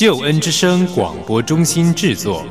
[0.00, 2.42] 救恩之声广播中心制作。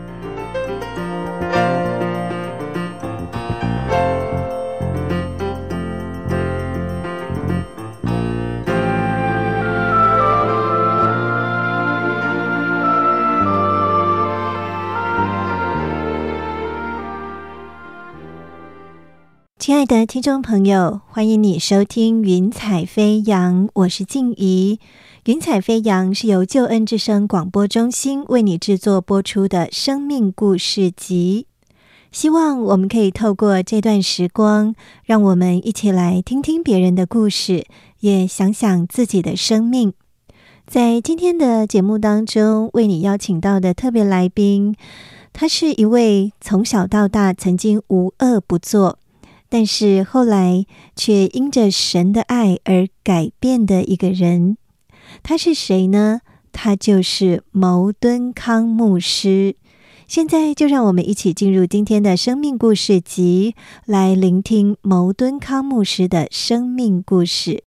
[19.57, 24.79] 亲爱的听众朋友，欢迎你收听《云彩飞扬》，我是静怡。
[25.29, 31.45] 《云彩飞扬》是由救恩之声广播中心为你制作播出的生命故事集。
[32.11, 34.73] 希望我们可以透过这段时光，
[35.05, 37.67] 让我们一起来听听别人的故事，
[37.99, 39.93] 也想想自己的生命。
[40.65, 44.75] 在今天的节目当中，为你邀请到的特别来宾，
[45.31, 48.97] 他是一位从小到大曾经无恶不作，
[49.47, 54.57] 但是后来却因着神的爱而改变的一个人。
[55.23, 56.21] 他是谁呢？
[56.51, 59.55] 他就是牟敦康牧师。
[60.07, 63.53] 现在就让我们一起进入今天的生命故事集，
[63.85, 67.68] 来聆听牟敦康牧师的生命故事。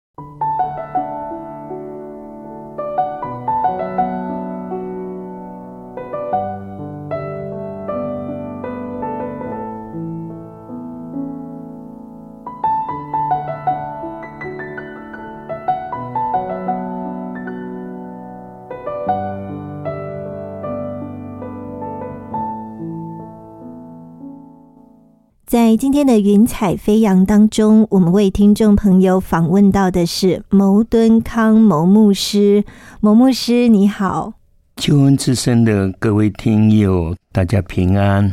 [25.80, 32.66] 今天的云彩飞扬当中，我们为听众朋友访问到的是牟敦康牟牧师。
[33.00, 34.34] 牟牧师，你好！
[34.76, 38.30] 救恩之声的各位听友，大家平安。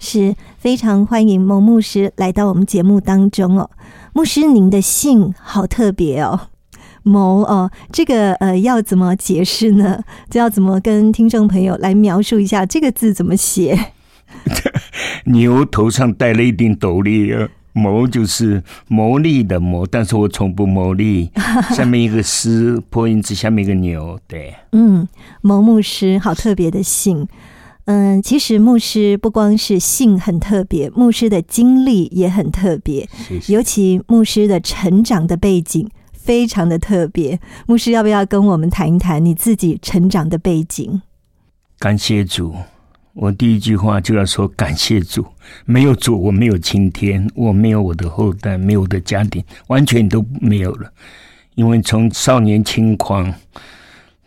[0.00, 3.70] 是非常欢迎牟牧师来到我们节目当中哦。
[4.12, 6.48] 牧师，您的姓好特别哦，
[7.04, 10.02] 牟哦，这个呃要怎么解释呢？
[10.28, 13.92] 这要怎么跟听众朋友来描述一下这个字怎么写？
[15.26, 21.30] 牛头上戴了一顶斗笠，谋就是谋利的谋，但是我从不谋利。
[21.74, 25.06] 下面一个师破音字，下面一个牛，对，嗯，
[25.40, 27.26] 谋牧师好特别的姓。
[27.86, 33.08] 嗯，其实牧师不光是性很特别，牧师的经历也很特别，
[33.48, 37.40] 尤其牧师的成长的背景非常的特别。
[37.66, 41.02] 牧师要不要跟我们谈一谈你自己成长的背景？
[41.78, 42.54] 感谢主。
[43.14, 45.26] 我第一句话就要说感谢主，
[45.66, 50.90] 没有主，我没有今天，我没有我的后代，没有我的家庭，完全都没有了。
[51.54, 53.32] 因为从少年轻狂，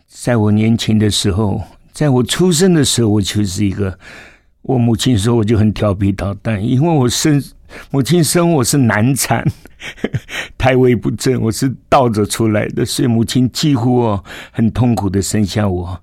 [0.06, 1.60] 在我年轻的时候，
[1.92, 3.98] 在我出生的时候，我就是一个，
[4.62, 7.42] 我母亲说我就很调皮捣蛋，因为我生
[7.90, 9.44] 母亲生我是难产，
[10.56, 16.00] 胎位不正，我是倒着出来的，所以母亲几乎哦很痛苦的生下我。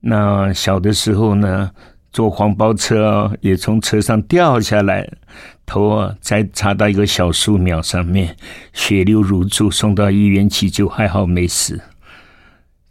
[0.00, 1.70] 那小的时候呢？
[2.12, 5.08] 坐黄包车也从车上掉下来，
[5.64, 8.36] 头啊再插到一个小树苗上面，
[8.74, 11.80] 血流如注，送到医院急救，还好没死。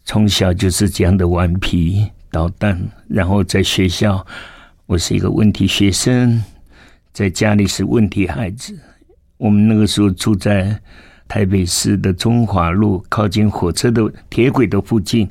[0.03, 4.25] 从小就是这样的顽皮捣蛋，然后在学校
[4.87, 6.43] 我是一个问题学生，
[7.13, 8.77] 在家里是问题孩子。
[9.37, 10.81] 我们那个时候住在
[11.27, 15.29] 台北市的中华路，靠近火车的铁轨的附近。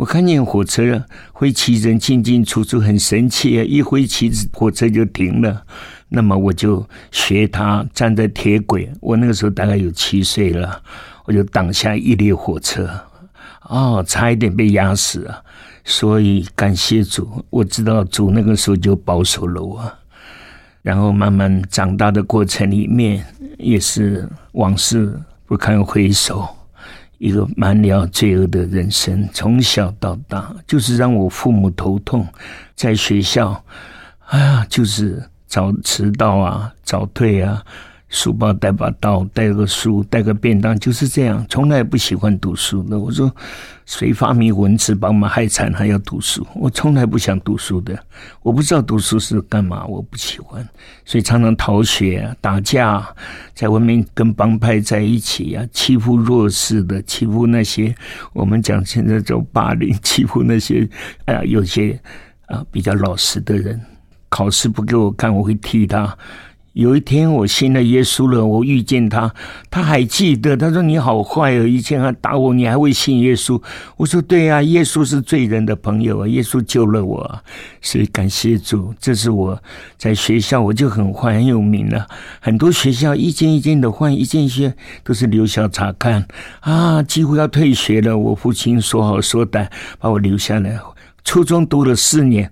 [0.00, 3.62] 我看见火车会骑人进进出出，很神奇啊！
[3.62, 5.62] 一挥旗子，火车就停了。
[6.08, 8.90] 那么我就学他站在铁轨。
[9.02, 10.82] 我那个时候大概有七岁了，
[11.26, 12.88] 我就挡下一列火车，
[13.68, 15.44] 哦，差一点被压死了。
[15.84, 19.92] 所以感谢主，我知道主那个时候就保守了我。
[20.80, 23.22] 然后慢慢长大的过程里面，
[23.58, 26.48] 也是往事不堪回首。
[27.20, 32.26] 一个蛮了罪恶的人生，从小到大就是让我父母头痛。
[32.74, 33.62] 在学校，
[34.28, 37.62] 哎呀，就是早迟到啊，早退啊，
[38.10, 42.98] 书包带把刀，带个书，带个便当，就是这样，从来不喜欢读书的。
[42.98, 43.32] 我说，
[43.86, 46.44] 谁发明文字把我们害惨，还要读书？
[46.56, 47.96] 我从来不想读书的，
[48.42, 50.68] 我不知道读书是干嘛，我不喜欢，
[51.04, 53.06] 所以常常逃学、打架，
[53.54, 57.94] 在外面跟帮派在一起啊，欺负弱势的，欺负那些
[58.32, 60.86] 我们讲现在叫霸凌，欺负那些
[61.26, 61.96] 哎呀，有些
[62.46, 63.80] 啊比较老实的人，
[64.28, 66.18] 考试不给我看，我会踢他。
[66.72, 69.34] 有一天我信了耶稣了，我遇见他，
[69.68, 70.56] 他还记得。
[70.56, 73.60] 他说：“你好坏哦，以前还打我，你还会信耶稣？”
[73.98, 77.42] 我说：“对呀，耶稣是罪人的朋友啊，耶稣救了我，
[77.82, 79.60] 所以感谢主。”这是我
[79.98, 82.06] 在学校我就很坏很有名了，
[82.40, 84.72] 很多学校一间一间的换，一间一间
[85.02, 86.24] 都是留校查看
[86.60, 88.16] 啊，几乎要退学了。
[88.16, 89.66] 我父亲说好说歹，
[89.98, 90.78] 把我留下来。
[91.24, 92.48] 初中读了四年，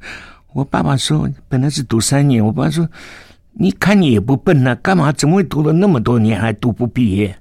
[0.52, 2.88] 我爸爸说本来是读三年，我爸说。
[3.60, 5.10] 你看你也不笨呐，干嘛？
[5.10, 7.36] 怎么会读了那么多年还读不毕业？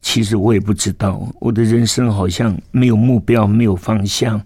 [0.00, 4.40] 其实我也不知道，我的人生好像没有目标，没有方向。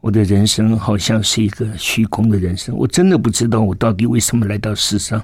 [0.00, 2.76] 我的人生好像是一个虚空的人生。
[2.76, 5.20] 我真的不知道我到底为什么来到世上。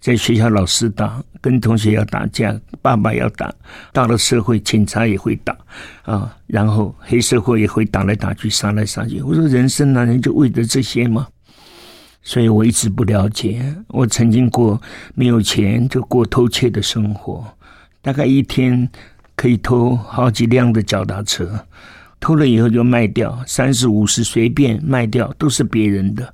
[0.00, 3.52] 在学校老师打，跟同学要打架，爸爸要打，
[3.92, 5.56] 到了社会警察也会打
[6.02, 9.20] 啊，然后黑社会也会打来打去，杀来杀去。
[9.22, 11.28] 我说人生难道就为了这些吗？
[12.22, 13.74] 所以我一直不了解。
[13.88, 14.80] 我曾经过
[15.14, 17.44] 没有钱就过偷窃的生活，
[18.02, 18.88] 大概一天
[19.34, 21.66] 可以偷好几辆的脚踏车，
[22.20, 26.32] 偷了以后就卖掉，三十五十随便卖掉，都是别人的。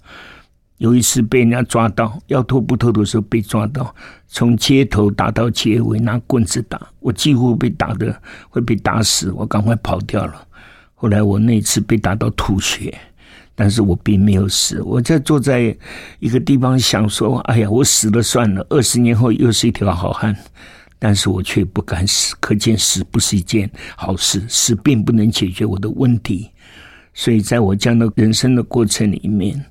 [0.79, 3.95] 有一次被人家抓到，要偷不偷的时候被抓到，
[4.29, 10.47] 从街头打到街尾，拿棍子打，我几乎被打的会被打死，我赶快跑掉了。
[10.95, 12.93] 后来我那次被打到吐血。
[13.57, 15.77] 但是我并没有死，我在坐在
[16.21, 20.37] 一个地方想说：“哎呀，我死了算了，二十年后又是一条好汉。”
[21.01, 26.51] 但是我却不敢死，可见死不是一件好事，死并不能解决我的问题。
[27.15, 29.65] 所以在我这样的人生的过程里面。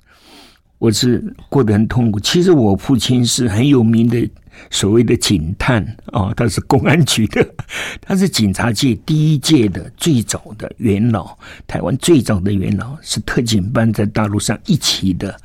[0.78, 2.20] 我是过得很痛苦。
[2.20, 4.30] 其实我父亲是很有名的
[4.70, 7.48] 所谓的警探啊，他是公安局的，
[8.02, 11.38] 他是警察界第一届的最早的元老，
[11.68, 15.40] 台湾最早的元老是特警班在大陆上一起的。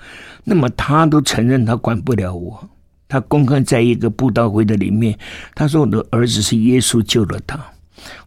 [0.45, 2.69] 那么他都承认他管不了我，
[3.09, 5.17] 他公开在一个布道会的里面，
[5.55, 7.59] 他说我的儿子是耶稣救了他。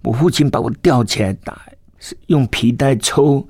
[0.04, 1.62] 我父亲把我吊起来打，
[2.28, 3.48] 用皮带抽。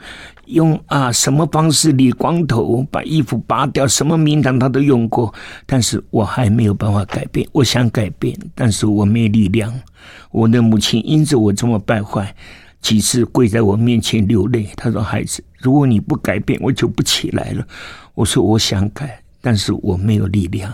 [0.53, 5.33] 用啊什么方式理光头，把衣服拔掉，什么名堂他都用过，
[5.65, 7.47] 但是我还没有办法改变。
[7.51, 9.73] 我想改变，但是我没力量。
[10.31, 12.35] 我的母亲因着我这么败坏，
[12.81, 14.69] 几次跪在我面前流泪。
[14.75, 17.67] 她说：“孩子，如果你不改变，我就不起来了。”
[18.13, 20.73] 我说：“我想改，但是我没有力量。”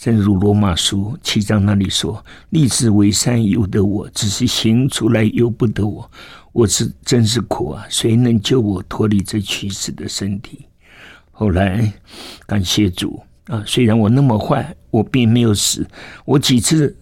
[0.00, 6.10] 正如罗马书七章那里说：“立志为善由得我，只是行出来由不得我。”
[6.52, 7.84] 我是真是苦啊！
[7.90, 10.64] 谁能救我脱离这屈死的身体？
[11.30, 11.92] 后来
[12.46, 13.62] 感谢主啊！
[13.66, 15.86] 虽然我那么坏，我并没有死。
[16.24, 16.96] 我几次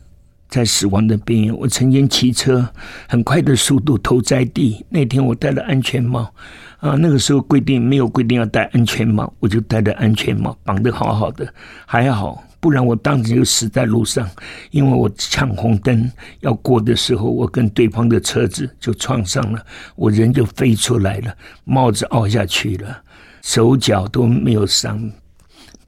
[0.48, 2.68] 在死亡的边缘，我曾经骑车
[3.08, 4.84] 很快的速度投在地。
[4.88, 6.34] 那天我戴了安全帽
[6.80, 11.54] 啊，那个时候规定没有规定要戴安全帽，我就戴了安全帽，绑得好好的，
[11.86, 12.42] 还好。
[12.60, 14.28] 不然我当时就死在路上，
[14.70, 16.10] 因为我抢红灯
[16.40, 19.64] 要过的时候，我跟对方的车子就撞上了，
[19.94, 21.32] 我人就飞出来了，
[21.64, 23.02] 帽子凹下去了，
[23.42, 25.10] 手脚都没有伤，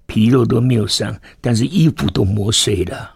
[0.06, 3.14] 皮肉都没有伤，但是衣服都磨碎了，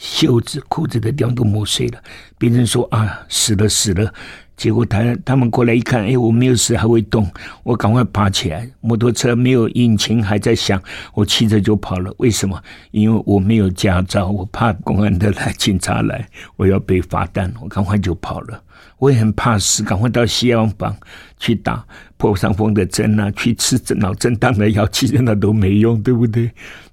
[0.00, 2.02] 袖子、裤子的地方都磨碎了。
[2.38, 4.10] 别人说啊，死了死了。
[4.56, 7.30] 结果他他们过来一看，哎，我没有死，还会动，
[7.62, 8.68] 我赶快爬起来。
[8.80, 10.82] 摩托车没有引擎，还在响，
[11.14, 12.12] 我骑着就跑了。
[12.18, 12.62] 为什么？
[12.90, 16.26] 因为我没有驾照，我怕公安的来，警察来，
[16.56, 18.62] 我要被罚单，我赶快就跑了。
[18.98, 20.94] 我也很怕死，赶快到西洋房
[21.38, 21.82] 去打
[22.18, 26.50] 破伤风的针啊，去吃脑震荡的药，其实那都没用，对不对？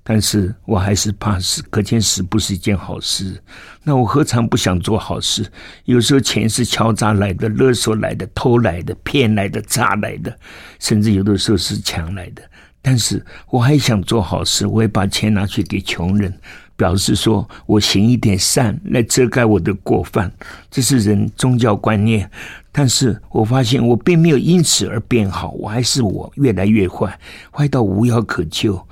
[0.09, 3.43] 但是我还是怕死，可见死不是一件好事。
[3.83, 5.45] 那我何尝不想做好事？
[5.83, 10.33] 有时候钱是敲诈来的、勒索来的、偷来的、骗来的、诈来的，
[10.79, 12.41] 甚至有的时候是抢来的。
[12.81, 16.33] 但是我还想做好事，我会把钱拿去给穷人，
[16.77, 20.31] 表示说我行一点善来遮盖我的过犯。
[20.71, 22.31] 这是人宗教观念。
[22.71, 27.19] 但是我发现我并没有因此而变好，我还是我越来越坏，
[27.51, 28.87] 坏到无药可救。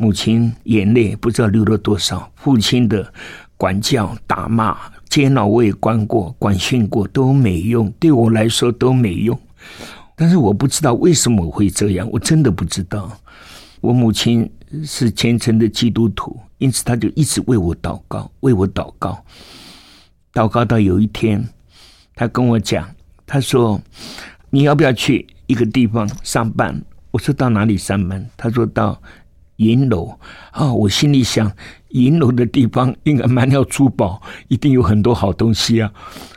[0.00, 3.12] 母亲眼泪不知道流了多少，父亲的
[3.58, 4.74] 管教、打骂、
[5.10, 9.38] 煎熬我也关过、管训过都没用，对我来说都没用。
[10.16, 13.14] 但是我不知道为什么会这样，我真的不知道。
[13.82, 14.50] 我母亲
[14.86, 19.22] 是虔诚的基督徒，因此他就一直为我祷告，为我祷告。
[20.32, 21.46] 祷告到有一天，
[22.14, 22.88] 他跟我讲，
[23.26, 23.78] 他说
[24.48, 28.98] ：“你要不要去一个地方上班？”我说：“到哪里上班？”他说到
[29.60, 30.18] 银楼。
[30.52, 31.50] 啊，我心里想，
[31.90, 35.92] 银楼的地方应该满了珠宝，一定有很多好东西啊。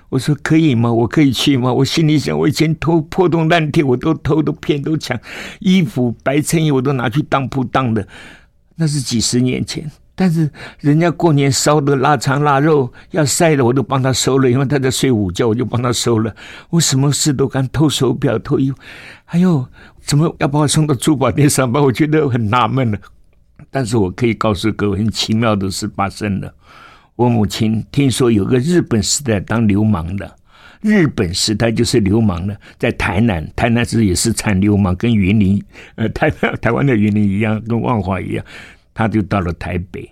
[0.10, 0.94] 我说：“可以吗？
[0.94, 5.20] 我可以去吗？”我心里想，我以前偷破洞烂铁，我都偷都骗都抢，
[5.60, 8.08] 衣服白衬衣我都拿去当铺当的，
[8.75, 9.89] 那是几十年前。
[10.15, 10.48] 但是
[10.80, 16.32] 人家过年烧的腊肠腊肉要晒的，我都帮他收了，因为他在睡午觉，我就帮他收了。
[16.70, 18.77] 我什么事都敢偷手表、偷衣服，
[19.25, 19.68] 还有
[20.00, 21.82] 怎么要把我送到珠宝店上班？
[21.82, 23.00] 我觉得很纳闷了。
[23.72, 26.53] 但是我可以告诉各位，很奇妙的事发生了。
[27.15, 30.36] 我母亲听说有个日本时代当流氓的，
[30.82, 35.63] 日本时代就是流氓的，在台南，台南是也是产流氓，跟云林
[35.96, 36.29] 呃台
[36.62, 38.43] 台湾的云林一样，跟万华一样。
[38.96, 40.10] 他就到了台北，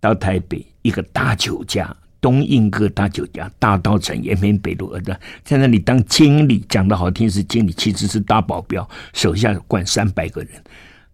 [0.00, 10.50] 到台北一个大酒家，东印哥大酒家，大道城延平北路二段，在那里当经理，讲的好听是经理，其实是大保镖，手下管三百个人。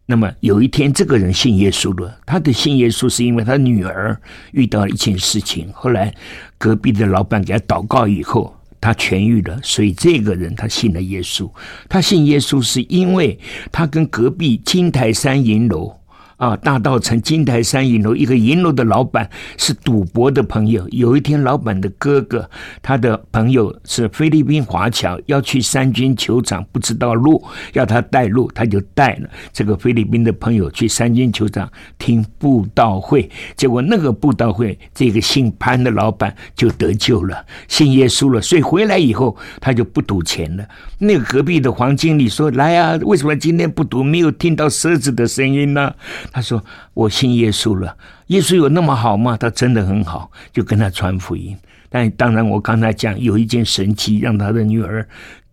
[0.09, 2.17] 那么有一天，这个人信耶稣了。
[2.25, 4.17] 他的信耶稣是因为他女儿
[4.53, 6.15] 遇到了一件事情，后来
[6.57, 11.51] 隔壁的老板给他祷告以后，他痊愈了，所以这个人他信了耶稣。
[11.89, 13.37] 他信耶稣是因为
[13.73, 15.93] 他跟隔壁金台山银楼。
[16.37, 20.87] 啊，大道城金台山银楼一个银楼的老板是赌博的朋友。
[20.91, 22.49] 有一天，老板的哥哥，
[22.83, 33.31] 他的朋友是菲律宾华侨，要去三军球场，不知道路，要他带路，他就带了这个菲律宾的朋友去三军球场听布道会。
[33.57, 38.43] 结果那个布道会，这个姓潘的老板就得救了，信耶稣了。
[38.43, 40.69] 所以回来以后，他就不赌钱了。
[40.99, 44.05] 那个隔壁的黄经理说：“来啊，为什么今天不赌？
[44.05, 45.95] 没有听到狮子的声音呢？”
[46.33, 46.63] 他说
[46.95, 47.97] ：“我信耶稣了，
[48.29, 49.37] 耶稣有那么好吗？
[49.37, 51.57] 他真的很好，就跟他传福音。
[51.89, 55.07] 但当然，我刚才讲有一件神奇，让他的女儿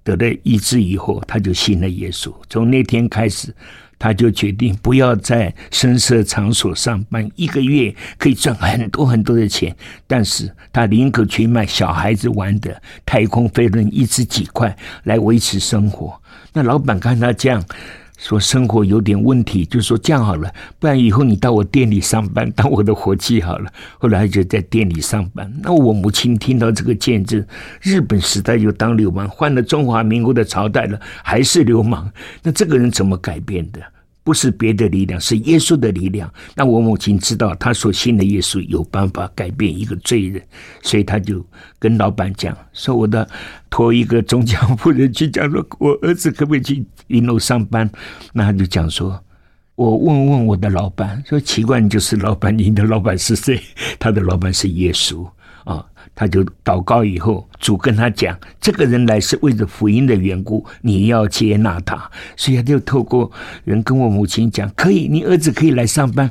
[0.04, 2.34] 得了医治以后，他就信了耶稣。
[2.50, 3.56] 从那天开始，
[3.98, 9.76] 他就决定不要在声色场所上班，一个月可以赚很多很多的钱，
[10.08, 16.20] 但是他宁可去卖小孩子玩的太空飞轮，一次几块来维持生活。
[16.52, 17.64] 那老板看他这样。”
[18.24, 20.50] 说生活有点问题，就说这样好了，
[20.80, 23.70] 不然以后你到我店里上班，当我的伙计好了。
[24.00, 25.52] 后来就在店里上班。
[25.62, 27.46] 那我母亲听到这个见证，
[27.82, 32.10] 日本时代就当流氓，换了中华民国的朝代了，还是流氓。
[32.42, 33.82] 那这个人怎么改变的？
[34.24, 36.32] 不是别的力量，是耶稣的力量。
[36.56, 40.42] 那我母亲知道，她所信的耶稣有办法改变一个罪人，
[40.82, 41.46] 所以她就
[41.78, 43.30] 跟老板讲说：“我的
[43.70, 47.90] 托一个中江夫人去讲说，我儿子可不可以去云楼上班？”
[48.32, 49.22] 那他就讲说
[49.76, 53.62] ：“我问问我的老板，说奇怪，就是老板，你的老板是谁？
[54.00, 55.28] 他的老板是耶稣
[55.66, 63.32] 啊。”他就祷告以后，主跟他讲：“这个人来是为了福音的缘故，你要接纳他。”所以他就透过
[63.64, 66.30] 人跟我母亲讲：“可以，你儿子可以来上班。”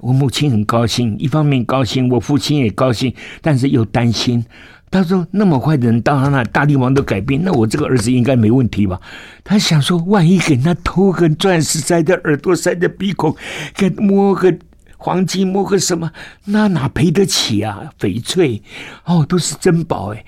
[0.00, 4.44] 我母亲很高兴，一方面高兴，我父亲也高兴，但是又担心。
[4.90, 9.00] 他说：“那么坏的人到他那，大力王都改变，那我这个儿子应该没问题吧？”
[9.42, 13.34] 他想说：“万一给他偷个钻石塞在耳朵，塞在鼻孔，
[13.74, 14.56] 给摸个。”
[14.96, 16.10] 黄金摸个什么？
[16.46, 17.90] 那哪赔得起啊？
[17.98, 18.62] 翡翠，
[19.04, 20.24] 哦，都是珍宝哎。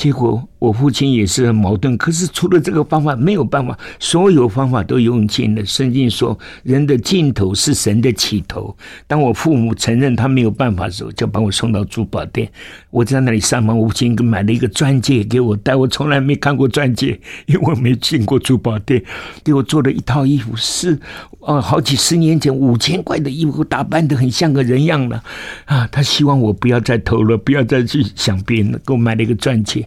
[0.00, 5.62] 结果我父亲也是很矛盾，可是除了这个方法没有办法，所有方法都用尽了。
[5.66, 8.74] 圣经说，人的尽头是神的起头。
[9.06, 12.50] 当我父母承认他没有办法的时候，就把我送到珠宝店。
[12.88, 19.04] 我在那里上班，父亲买了一个钻戒给我戴，我从来没看过钻戒，因为我没进过珠宝店。
[19.44, 20.98] 给我做了一套衣服，是
[21.40, 25.22] 哦，好几十年前五千块的衣服，打扮的很像个人样了
[25.66, 25.86] 啊。
[25.88, 29.86] 他希望我不要再偷了，不要再去想别人，给我买了一个钻戒。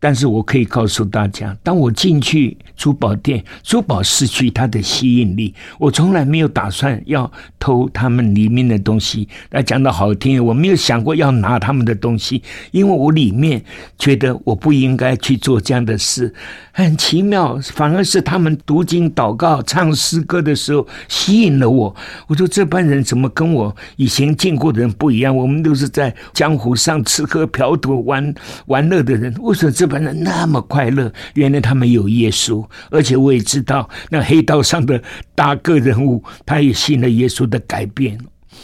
[0.00, 5.54] 但是我可以告诉大家，当我进去珠宝店，珠宝失去它的吸引力。
[5.78, 9.28] 我从来没有打算要偷他们里面的东西。
[9.50, 13.62] 那讲的好听，我没有想过要拿他们的东西，因为我里面
[13.98, 16.34] 觉得我不应该去做这样的事。
[16.72, 21.94] 很奇妙，反而是他们读经、祷告、唱诗歌的时候吸引了我。
[22.26, 25.36] 我说这班人怎么跟我以前见过的人不一样？
[25.36, 28.34] 我们都是在江湖上吃喝嫖赌、玩
[28.66, 31.12] 玩乐的人，为什么这班人那么快乐？
[31.34, 35.02] 原来他们有耶稣，而且我也知道那黑道上的
[35.34, 38.18] 大个人物，他也信了耶稣的改变。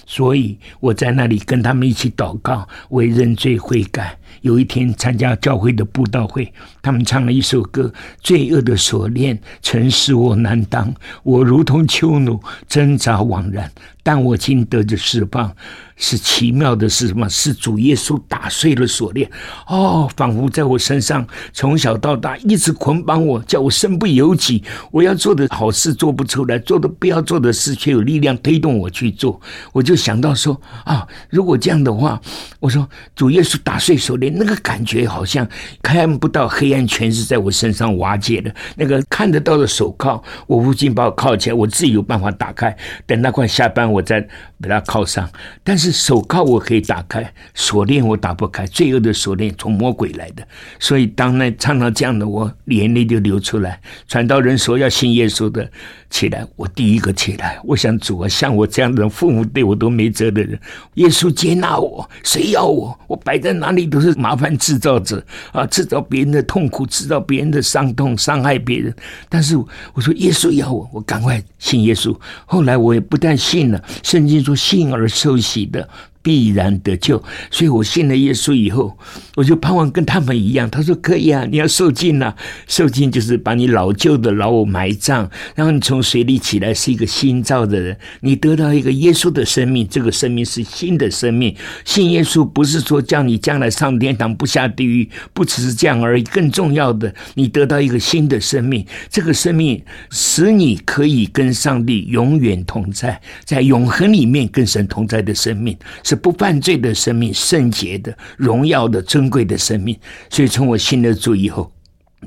[0.07, 4.17] 所以我在那里跟他们一起祷告，为认罪悔改。
[4.43, 7.93] 有一天参加教会的布道会，他们唱了一首歌
[8.23, 13.69] ：“罪恶的锁链曾使我难当，我如同囚奴挣扎枉然，
[14.07, 15.53] 但我今得的释放。”
[15.99, 17.27] 是奇妙的是什么？
[17.27, 19.31] 是主耶稣打碎了锁链，
[19.67, 24.63] 哦，仿佛在我身上从小到大一直捆绑我，叫我身不由己。
[24.91, 29.41] 我要做的好事做不出来，做的不要做的事却有力量推动我去做。
[29.73, 32.21] 我就想到说啊，如果这样的话，
[32.61, 35.49] 我说主耶稣打碎锁链，那个感觉好像
[35.83, 38.55] 看不到黑暗，全是在我身上瓦解的。
[38.77, 42.77] 那个看得到的手铐，我父亲把我铐起来，我自己有办法打开。
[43.07, 44.21] 等那块下班， 我再
[44.61, 45.29] 把它铐上。
[45.65, 45.87] 但是。
[45.97, 48.67] 手铐我可以打开，锁链我打不开。
[48.67, 50.47] 罪恶的锁链从魔鬼来的，
[50.79, 53.81] 所以当那唱到这样的，我眼泪就流出来。
[54.07, 55.69] 传道人说要信耶稣的
[56.11, 57.59] 起来，我第一个起来。
[57.65, 60.61] 我想主啊，像我这样的人父母对我都没辙的人，
[60.95, 62.97] 耶稣接纳我，谁要我？
[63.07, 68.95] 我摆在哪里都是麻烦制造者啊，制造别人的痛苦，制造别人的伤痛，伤害别人。
[69.29, 72.15] 但是我说耶稣要我，我赶快信耶稣。
[72.45, 75.67] 后来我也不但信了，圣经说幸而受洗。
[75.67, 75.89] 的
[76.27, 78.99] 必然得救，所以我信了耶稣以后，
[79.37, 80.69] 我就盼望跟他们一样。
[80.69, 82.35] 他说可以啊，你要受尽啊，
[82.67, 91.55] 受尽就是把你老旧的老我埋葬，然后你从水里起来是一个新造的人，你得到一个耶稣的生命，这个生命是新的生命。
[91.85, 96.25] 信耶稣不是说叫你将来上天堂不下地狱，不只是这样而已。
[96.25, 99.81] 更重要的，你得到一个新的生命，这个生命
[100.11, 106.16] 使你可以跟上帝永远同在，在永恒里面跟神同在的生命是。
[106.17, 109.97] 不犯罪的生命，圣洁的、荣耀的、尊贵的生命。
[110.31, 111.73] 所以，从我信了主以后，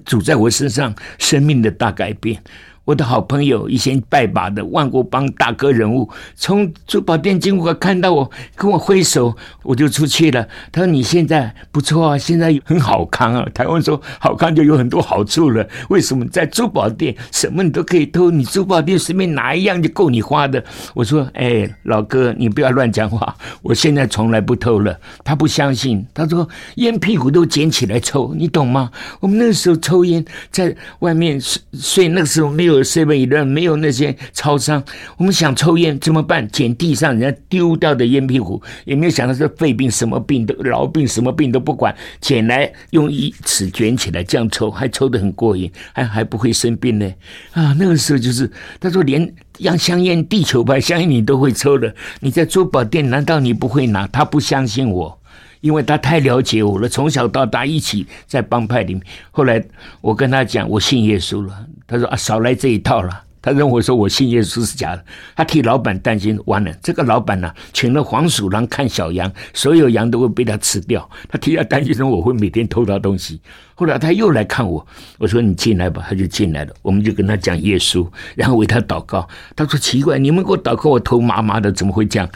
[0.05, 2.41] 主在我身上生命的大改变。
[2.89, 10.47] 我的好朋友，以前拜把的万国帮大哥人物，从珠宝店经过，看到我，跟我挥手，我就出去了。
[10.71, 15.63] 他说：“你现在不错啊，现在很好看啊。”台湾说好看就有很多好处了。
[15.89, 18.31] 为什么在珠宝店什么你都可以偷？
[18.31, 20.63] 你珠宝店随便拿一样就够你花的。
[20.95, 23.35] 我说：“哎，老哥，你不要乱讲话。
[23.61, 28.89] 我现在从来不偷了。”他不相信，他说：“烟屁股都捡起来抽，你懂吗？
[29.19, 34.83] 我们那时候抽烟，在外面睡睡，那个时候没有。” Seven eleven 没有那些超商，
[35.17, 36.47] 我们想抽烟怎么办？
[36.49, 47.11] 捡地上人家丢掉的烟屁股，也没有想到是肺病，什么病都痨病，什么病都不管，捡来用一尺卷起来这样抽，还抽得很过瘾，还还不会生病呢。
[47.51, 54.07] 啊，那个时候就是他说连让香烟、地球牌香烟你都会抽的，你在珠宝店难道你不会拿？
[54.07, 55.18] 他不相信我。
[55.61, 59.03] 因为他太了解我了，从小到大一起在帮派里面。
[59.31, 59.63] 后来
[60.01, 61.65] 我跟他讲，我信耶稣了。
[61.85, 63.23] 他说啊，少来这一套了。
[63.41, 65.05] 他认为说我信耶稣是假的。
[65.33, 71.09] 他替老板担心，完了，这个老板呢，请了黄鼠狼看小羊，所有羊都会被他吃掉。
[71.29, 73.39] 他替他担心说我会每天偷他东西。
[73.75, 74.85] 后来他又来看我，
[75.17, 76.73] 我说你进来吧，他就进来了。
[76.81, 79.25] 我们就跟他讲耶稣，然后为他祷告。
[79.55, 82.29] 他说奇怪，你们给我祷告，我头麻麻的，怎么会这样？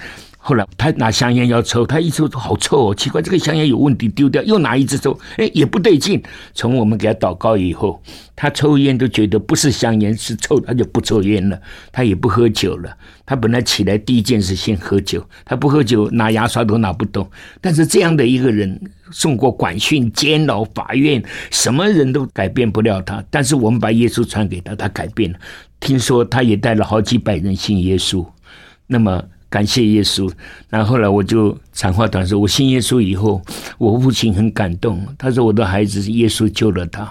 [0.46, 6.22] 后来他拿香烟要抽，他一抽好臭哦，奇怪，这个香烟有问题，丢掉，又拿一支抽，哎，也不对劲。
[6.54, 8.04] 从我们给他祷告以后，
[8.36, 11.58] 他抽烟都觉得不是香烟是臭，他就不抽烟了，
[11.94, 12.94] 他也不喝酒了。
[13.26, 17.26] 他本来起来第一件事先喝酒，他不喝酒拿牙刷都拿不动。
[17.62, 18.78] 但是这样的一个人，
[19.12, 23.24] 送过管训、监牢、法院，什么人都改变不了他。
[23.30, 25.40] 但是我们把耶稣传给他，他改变了。
[25.80, 28.26] 听说他也带了好几百人信耶稣，
[28.88, 29.24] 那么。
[29.54, 30.28] 感谢耶稣，
[30.68, 33.40] 然后来我就长话短说，我信耶稣以后，
[33.78, 35.06] 我父亲很感动。
[35.16, 37.08] 他说我的孩子是耶稣救了他，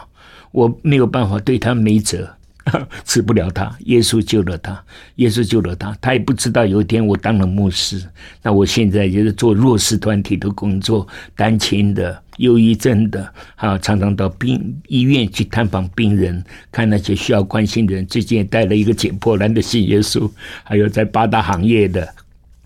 [0.50, 2.28] 我没有办法对他没辙。
[3.05, 4.85] 治不了他，耶稣救了他，
[5.16, 8.00] 耶稣救了他，他也不知道有一天我当了牧师，
[8.40, 18.07] 那我现在就是做弱势团体的工作，单亲的、忧郁症的，啊，常常到病医院去探访病人，看那些需要关心的人。
[18.07, 20.31] 最近也带了一个捡破烂的信耶稣，
[20.62, 22.09] 还有在八大行业的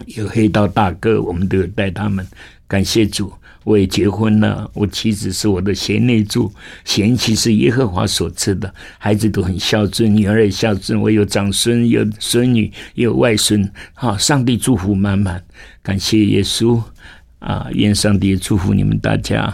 [0.05, 2.27] 有黑道大哥，我们都有带他们，
[2.69, 3.33] 感谢主。
[3.65, 6.53] 我也结婚了，我妻子是我的贤内助，
[6.85, 15.43] 贤妻是耶和华所赐的，孩子都很孝顺，女儿也孝顺，我有长孙，有孙女，也有外孙，好，上帝祝福满满，
[15.83, 16.81] 感谢耶稣
[17.41, 19.53] 啊，愿上帝祝福你们大家。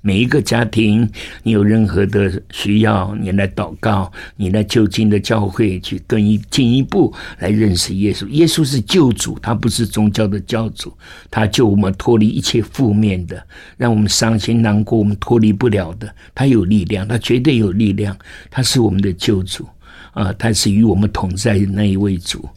[0.00, 1.08] 每一个家庭，
[1.42, 8.26] 你有任何的需要，你来祷告，你来就近的教会去更一进一步来认识耶稣。
[8.28, 10.92] 耶稣是救主，他不是宗教的教主，
[11.30, 13.44] 他救我们脱离一切负面的，
[13.76, 16.14] 让我们伤心难过，我们脱离不了的。
[16.34, 18.16] 他有力量，他绝对有力量，
[18.50, 19.66] 他是我们的救主
[20.12, 20.32] 啊！
[20.34, 22.48] 他是与我们同在的那一位主。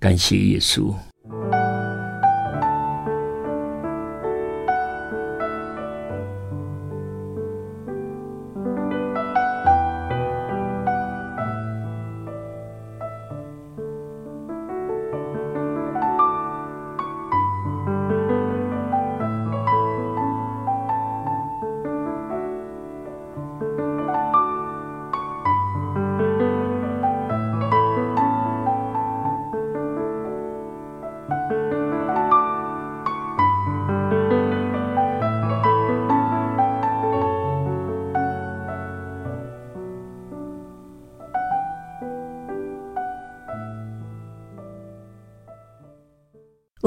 [0.00, 0.94] 感谢耶稣。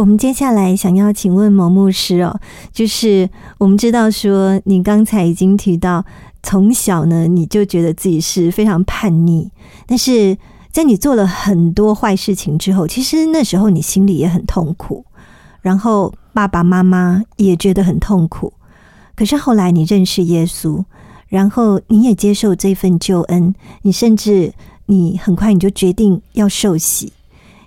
[0.02, 2.40] 我们接下来想要请问某牧师哦，
[2.74, 6.04] 就是我们知道说，你刚才已经提到，
[6.42, 9.52] 从小呢你就觉得自己是非常叛逆，
[9.86, 10.36] 但是
[10.72, 15.06] 在你做了很多坏事情之后，其实那时候你心里也很痛苦，
[15.62, 18.52] 然后爸爸妈妈也觉得很痛苦。
[19.16, 20.84] 可是后来你认识耶稣，
[21.28, 24.52] 然后你也接受这份救恩，你甚至
[24.88, 27.14] 你很快你就决定要受洗。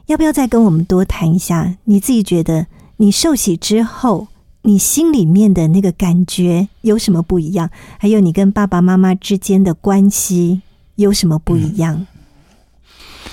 [0.07, 1.77] 要不要再跟我们多谈一下？
[1.85, 2.67] 你自己觉得
[2.99, 4.29] 你受洗之后，
[4.62, 7.71] 你心里面的那个感觉有什么不一样？
[7.99, 10.61] 还有你跟爸爸妈妈之间的关系
[10.97, 12.07] 有什么不一样？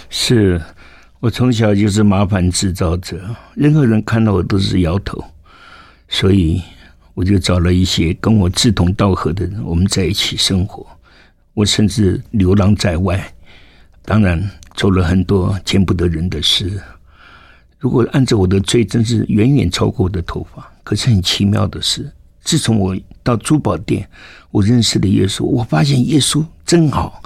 [0.10, 0.62] 是
[1.20, 5.22] 我从小就是麻烦制造者，任何人看到我都是摇头，
[6.08, 6.62] 所以
[7.14, 10.88] 我就找了一些跟我志同道合的人，我们在一起生活。
[11.54, 13.34] 我甚至流浪在外，
[14.06, 14.50] 当然。
[14.74, 16.82] 做了很多见不得人的事。
[17.80, 20.72] 如果按照我的罪，真是远远超过我的头发。
[20.84, 22.12] 可是很奇妙的是，
[22.44, 24.08] 自从我到珠宝店，
[24.52, 27.22] 我认识了耶稣，我发现耶稣真好，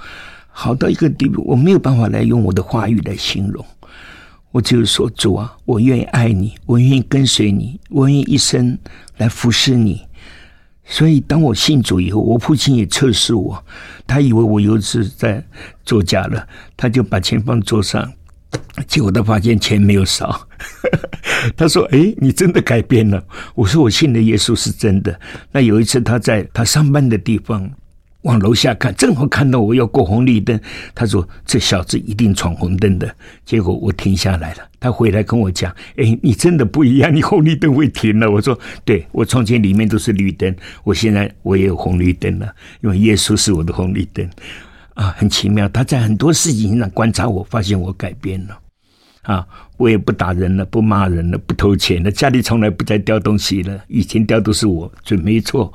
[0.49, 3.65] 好到一个地步，我没有办法来用我的话语来形容。
[4.51, 8.77] 我就是说，主啊，我愿意爱你，我愿意跟随你，我愿意一生
[9.17, 10.05] 来服侍你。
[10.87, 13.63] 所以，当我信主以后，我父亲也测试我，
[14.05, 15.43] 他以为我又是在
[15.83, 18.11] 作假了，他就把钱放桌上，
[18.87, 20.47] 结果他发现钱没有少。
[21.57, 23.23] 他说：“哎，你真的改变了。”
[23.55, 25.19] 我说：“我信的耶稣是真的。”
[25.51, 27.69] 那有一次，他在他上班的地方。
[28.25, 30.59] 往楼下看，正好看到我要过红绿灯。
[30.95, 34.67] 他说：“这小子一定闯红灯的。”结果我停下来了。
[34.79, 44.27] 他回来跟我讲：“哎，你真的不一样，你红绿灯会停了。”我说：“对，我从前里面都是绿灯，我现在我也有红绿灯了，因为耶稣是我的红绿灯。”
[44.95, 45.69] 啊，很奇妙。
[45.69, 48.57] 他在很多事情上观察我，发现我改变了。
[49.21, 49.45] 啊，
[49.77, 53.79] 我也不打人了，不骂人了，不偷钱了，家里从来不再掉东西了。
[53.87, 55.71] 以前掉都是我，准没错。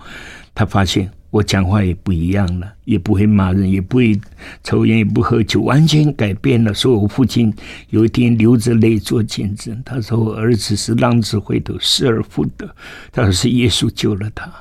[0.53, 1.09] 他发现。
[1.31, 4.21] 我讲话也不一样了，也不会骂人，也不会
[4.65, 6.75] 抽烟，也不喝酒，完全改变了。
[6.75, 7.55] 所以我父亲
[7.91, 12.69] 有一天流着泪做见证，他说：“我儿子是浪子回头，失而复得。”
[13.13, 14.53] 他说：“是耶稣救了他。”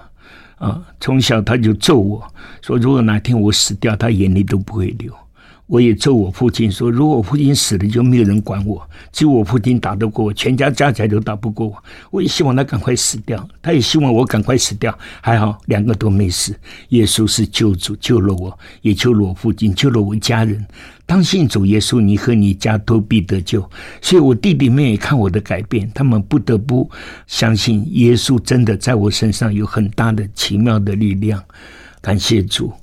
[0.60, 2.22] 啊，从小他就咒我
[2.62, 5.14] 说：“如果哪天我死掉，他眼泪都不会流。”
[5.70, 8.82] 我也咒我父亲说：“如果我父亲死了，就没有人管我。
[9.12, 11.84] 只有我父亲打得过我，全家加起来都打不过我。
[12.10, 14.98] 我也希望他赶快死掉，他也希望我赶快死掉。
[15.22, 16.56] 还好，两个都没死。
[16.90, 20.66] 耶稣是救主，救了我，也救了我父亲，救了我家人。
[21.06, 23.62] 当信主耶稣，你和你家都必得救。
[24.02, 26.90] 所以我弟弟妹妹看我的改变，他们不得不
[27.28, 31.44] 相信耶稣真的在我身上有很大的奇妙的力量。
[32.02, 32.74] 感谢主。”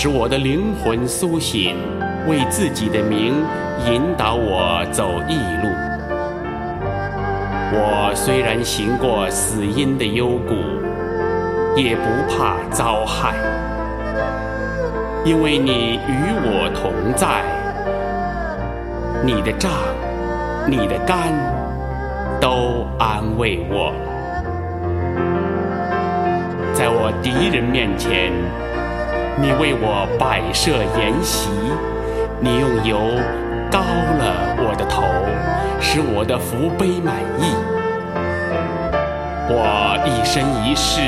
[0.00, 1.74] 使我的灵魂苏醒，
[2.28, 3.34] 为自己的名
[3.84, 5.68] 引导我走义路。
[7.72, 10.54] 我虽然行过死荫的幽谷，
[11.74, 13.34] 也不怕遭害，
[15.24, 17.42] 因为你与我同在，
[19.24, 19.72] 你的杖、
[20.64, 21.32] 你的竿
[22.40, 23.92] 都安慰我。
[26.72, 28.30] 在我敌人面前，
[29.40, 31.48] 你为我摆设筵席，
[32.40, 32.98] 你用油
[33.70, 35.04] 膏了我的头，
[35.80, 37.54] 使我的福杯满溢。
[39.50, 41.00] 我一生一世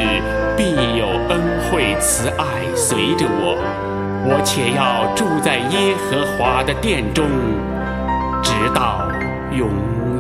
[0.56, 2.44] 必有恩惠慈爱
[2.76, 3.58] 随着我，
[4.24, 7.26] 我且要住在耶和华的殿中，
[8.42, 9.08] 直到
[9.50, 9.68] 永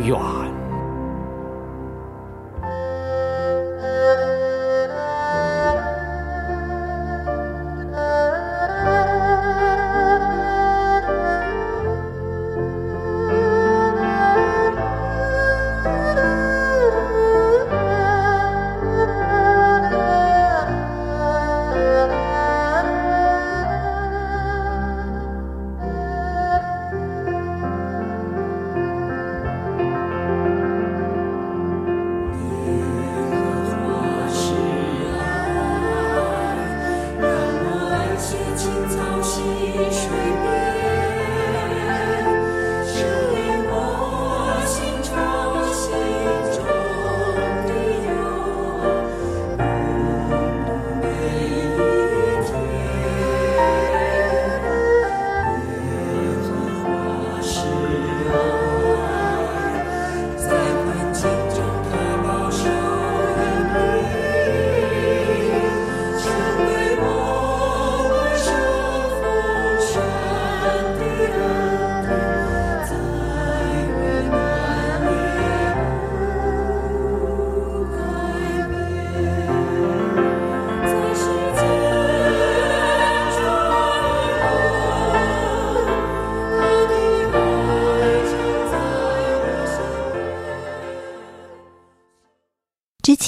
[0.04, 0.49] 远。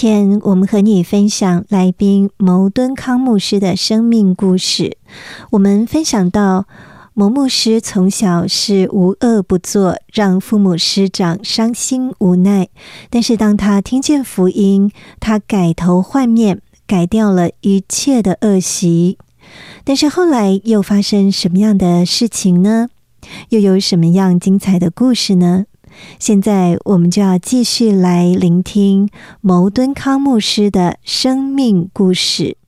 [0.05, 4.97] 前我们和你分享来宾牟敦康牧师的生命故事，
[5.51, 6.67] 我们分享到
[7.15, 12.69] 牟牧师从小是无恶不作，让父母师长伤心无奈。
[13.11, 19.19] 但是当他听见福音，他改头换面，改掉了一切的恶习。
[19.85, 22.89] 但是后来又发生什么样的事情呢？
[23.51, 25.67] 又有什么样精彩的故事呢？
[26.19, 29.09] 现在我们就要继续来聆听
[29.41, 32.62] 牟敦康牧师的生命故事。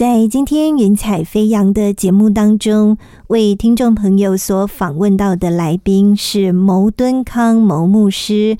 [0.00, 8.56] 在今天云彩飞扬的节目当中，为听众朋友所访问到的来宾是牟敦康牟牧师。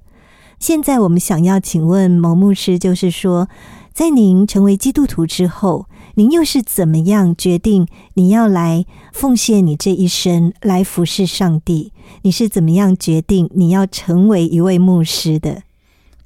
[0.59, 3.49] 现在我们想要请问牟牧师，就是说，
[3.95, 11.95] 在您成为基督徒之后，您又是怎么样决定你要来奉献你这一生来服侍上帝？
[12.21, 15.63] 你是怎么样决定你要成为一位牧师的？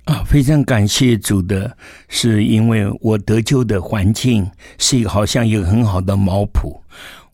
[0.05, 1.77] 啊，非常感谢主的，
[2.09, 6.81] 是因为我得救的环境是一个好像一个很好的毛谱。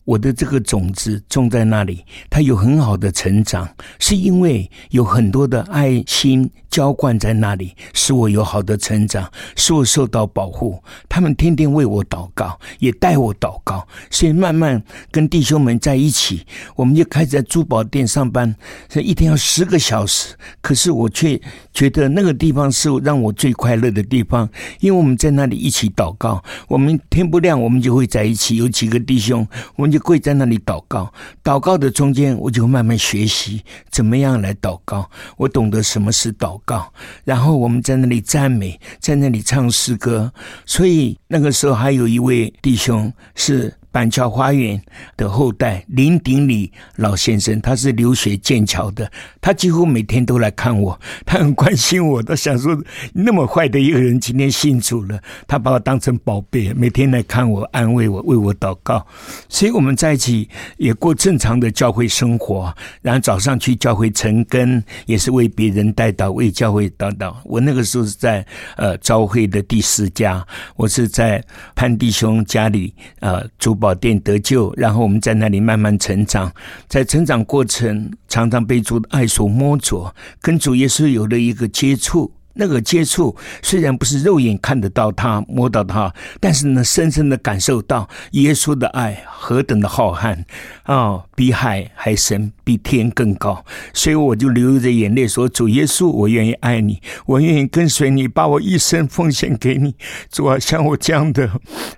[0.03, 10.83] 我的这个种子种在那里，它有很好的成长，是因为有很多的爱心浇灌在那里，使我有好的成长，使我受到保护。
[11.07, 14.81] 他们天天为我祷告，也带我祷告，所以慢慢
[15.11, 18.53] 跟弟兄们在一起，我们就开始在珠宝店上班，
[18.89, 20.35] 这一天要十个小时。
[20.61, 21.39] 可是我却
[21.71, 26.43] 觉得那个地方是让我最快乐的地方，因为我们在那里一起祷告。
[26.67, 29.91] 我们天不亮，我们就会在一起，有几个弟兄，我们。
[29.91, 31.11] 就跪在那里祷告，
[31.43, 35.11] 祷告的中间，我就慢慢学习怎么样来祷告。
[35.35, 36.93] 我懂得什么是祷告，
[37.25, 40.31] 然后我们在那里赞美，在那里唱诗歌。
[40.65, 43.73] 所以那个时候还有一位弟兄是。
[43.91, 44.81] 板桥花园
[45.17, 52.81] 的后代林鼎礼老先生，他是留学剑桥的，他几乎每天都来看我，他很关心我，他想说
[53.13, 59.05] 那么坏的一个人今天信主了，他把我当成宝贝，每天来看我，安慰我，为我祷告。
[59.49, 67.35] 所以我们在一起也过正常的教会生活，然后早上去教会晨根，也是为别人带祷，为教会祷祷。
[67.43, 68.45] 我那个时候是在
[68.77, 71.43] 呃朝会的第四家，我是在
[71.75, 73.77] 潘弟兄家里呃住。
[73.81, 76.53] 宝殿得救，然后我们在那里慢慢成长，
[76.87, 82.31] 在成长过程常常被主的爱所摸着，跟主耶稣有了一个接触。
[82.53, 90.43] 那个接触虽然不是肉眼看得到他摸到他，但是呢，深深的感受到耶稣的爱何等的浩瀚
[90.83, 93.63] 啊，比海还深，比天更高。
[93.93, 99.95] 所以我就流着眼泪说：“主耶稣，我愿意爱你，我愿意跟随你，把我一生奉献给你。
[100.29, 101.49] 主啊，像我这样的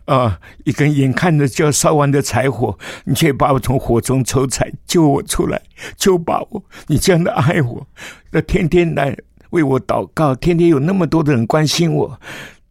[0.06, 5.62] 啊，一根眼看着就要烧完的柴火，你却把我从火中抽柴，救我出来，
[5.98, 7.88] 就把我，你这样的爱我，
[8.32, 9.18] 那天天来。”
[9.54, 12.20] 为我祷告，天天有那么多的人关心我，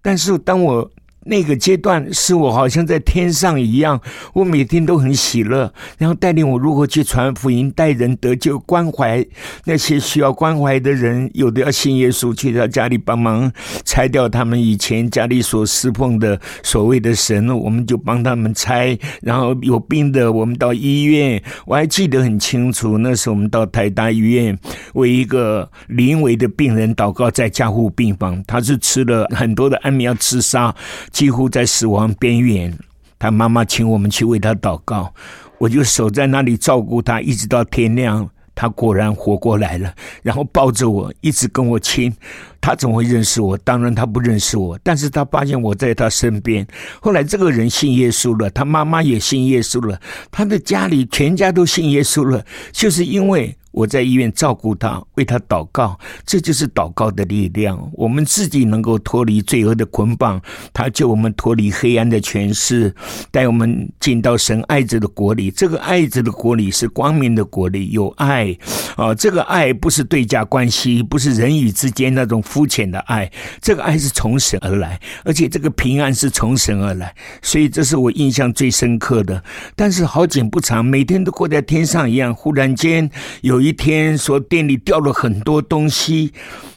[0.01, 0.91] 但是当我。
[1.25, 4.01] 那个阶段是我好像在天上一样，
[4.33, 9.25] 我每天都很喜乐，然后带领我如何去传福音、带人得救、关怀
[9.65, 11.31] 那些需要关怀的人。
[11.35, 13.51] 有的要信耶稣，去到家里帮忙
[13.85, 18.99] 拆掉他们以前家里所侍奉的所谓的神，我们就帮他们拆。
[19.21, 24.59] 然后有病的，我们到医院，我还记得很清楚，那时候我们到台大医院
[24.95, 30.75] 为一个临危的病人祷告，在加护病房，他是吃了很多的安眠药自杀。
[31.13, 32.77] 几乎在死亡边缘，
[33.19, 35.15] 他妈妈请我们去为他祷告，
[35.59, 38.29] 我就守在那里照顾他，一直到天亮。
[38.55, 42.15] 他果然活过来了，然后抱着我，一直跟我亲。
[42.63, 43.59] 他怎么会认识我？
[43.59, 46.67] 当然他不认识我，但是他发现我在他身边。
[47.01, 53.55] 后来这个人信耶稣了，他妈妈也信耶稣了，他的家里全家都信耶稣了，就是因为。
[53.73, 57.91] 我在医院照顾他，为他祷告，这就是祷告的力量。
[57.95, 60.39] 我们自己能够脱离罪恶的捆绑，
[60.75, 62.95] 他救我们脱离黑暗的权势，
[63.31, 65.51] 带我们进到神爱子的国里。
[65.51, 68.55] 这个爱子的国里是光明的国里，有爱
[68.95, 69.15] 啊！
[69.15, 73.33] 这个爱不是对价关系，不是人与之间那种肤浅的爱，
[73.63, 77.15] 这个爱是从神而来，而且这个平安是从神而来。
[77.41, 79.43] 所以这是我印象最深刻的。
[79.75, 83.63] 但是好景不长，每天都过在天上一样，忽然间有。
[83.63, 86.33] 一天说店里掉了很多东西。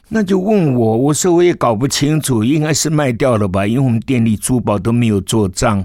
[0.08, 3.66] 那就问我，我说我也搞不清楚，应该是卖掉了吧？
[3.66, 5.84] 因为我们店里珠宝都没有做账，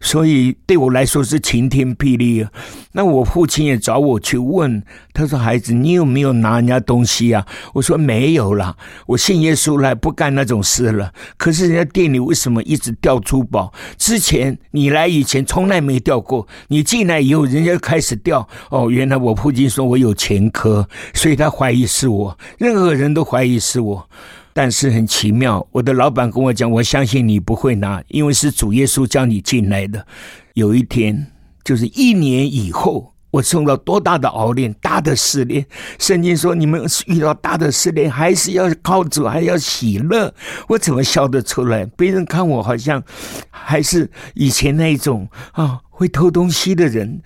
[0.00, 2.44] 所以对我来说是晴天霹雳。
[2.90, 11.12] 那我父亲也找我去问，他说：“孩子，你有没有拿人家东西啊？”我说：“没有啦，我信耶稣了，不干那种事了。
[11.36, 13.72] 可是人家店里为什么一直掉珠宝？
[13.96, 18.48] 之前你来以前从来没掉过，你进来以后人家开始掉。
[18.70, 22.36] 哦，原来我父亲说我有前科，所以他怀疑是我。
[22.58, 24.08] 任何人都怀疑。”是我，
[24.52, 25.64] 但是很奇妙。
[25.70, 30.06] 我的老板跟我讲，我相信你不会拿，因为是主耶稣叫你进来的。
[30.54, 31.26] 有一天，
[31.62, 35.64] 就是一年以后，我受到多大的熬炼、大的试炼。
[35.98, 40.34] 圣经说，你们遇到大的试炼，还是要靠主，还要喜乐。
[40.68, 41.84] 我怎么笑得出来？
[41.84, 43.02] 别人看我好像
[43.50, 47.22] 还是以前那一种啊，会偷东西的人。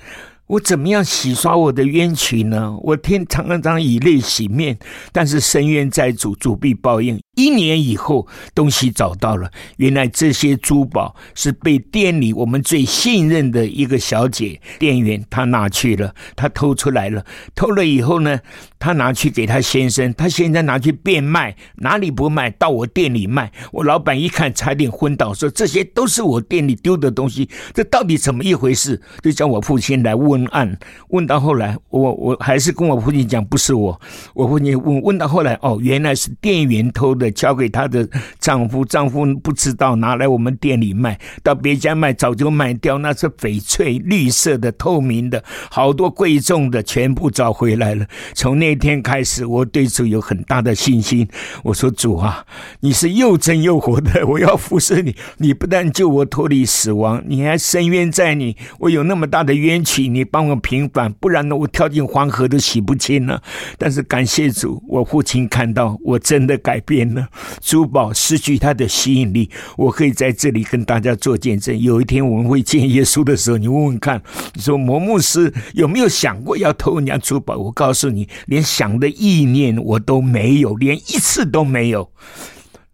[0.47, 2.77] 我怎么样洗刷我的冤屈呢？
[2.83, 4.79] 我天常常以泪洗面，
[5.11, 7.19] 但是深渊在主，主必报应。
[7.35, 17.25] 一年以后，东西找到了，原来这些珠宝是被店里我们最信任的一个小姐店员她拿去了，她偷出来了。
[17.55, 18.39] 偷了以后呢，
[18.79, 23.51] 她拿去给她先生，她现在拿去变卖，哪里不卖到我店里卖。
[23.73, 29.01] 我老板一看差点昏倒，说这些都是我店里丢的东西，这到底怎么一回事？
[29.23, 30.35] 就叫我父亲来问。
[30.35, 30.77] 问案
[31.11, 34.01] 问到后来，我我还是跟我父亲讲不是我，
[34.35, 37.24] 我父亲问问到后来，哦，原来是店员偷的。
[37.31, 38.09] 交给她的
[38.39, 48.07] 丈夫，丈夫不知道拿来我们店里卖，到别家卖早就卖掉，那是翡翠绿色的、透明的，好多贵重的全部找回来了。
[48.35, 51.29] 从那天开始，我对主有很大的信心。
[51.63, 52.45] 我说主啊，
[52.81, 55.15] 你是又真又活的，我要服侍你。
[55.39, 63.43] 你不但救我脱离死亡，你还伸冤在你，我有那么大的冤屈，你帮我平反，不然呢，我跳进黄河都洗不清了。
[63.79, 67.14] 但是感谢主，我父亲看到我真的改变，
[67.61, 69.51] 珠宝失去它的吸引力。
[69.77, 71.79] 我可以在这里跟大家做见证。
[71.81, 74.23] 有一天我们会见耶稣的时候，你问问看，
[74.55, 77.57] 你说摩牧师有没有想过要偷人家珠宝？
[77.57, 82.11] 我告诉你，连想的意念我都没有，连一次都没有。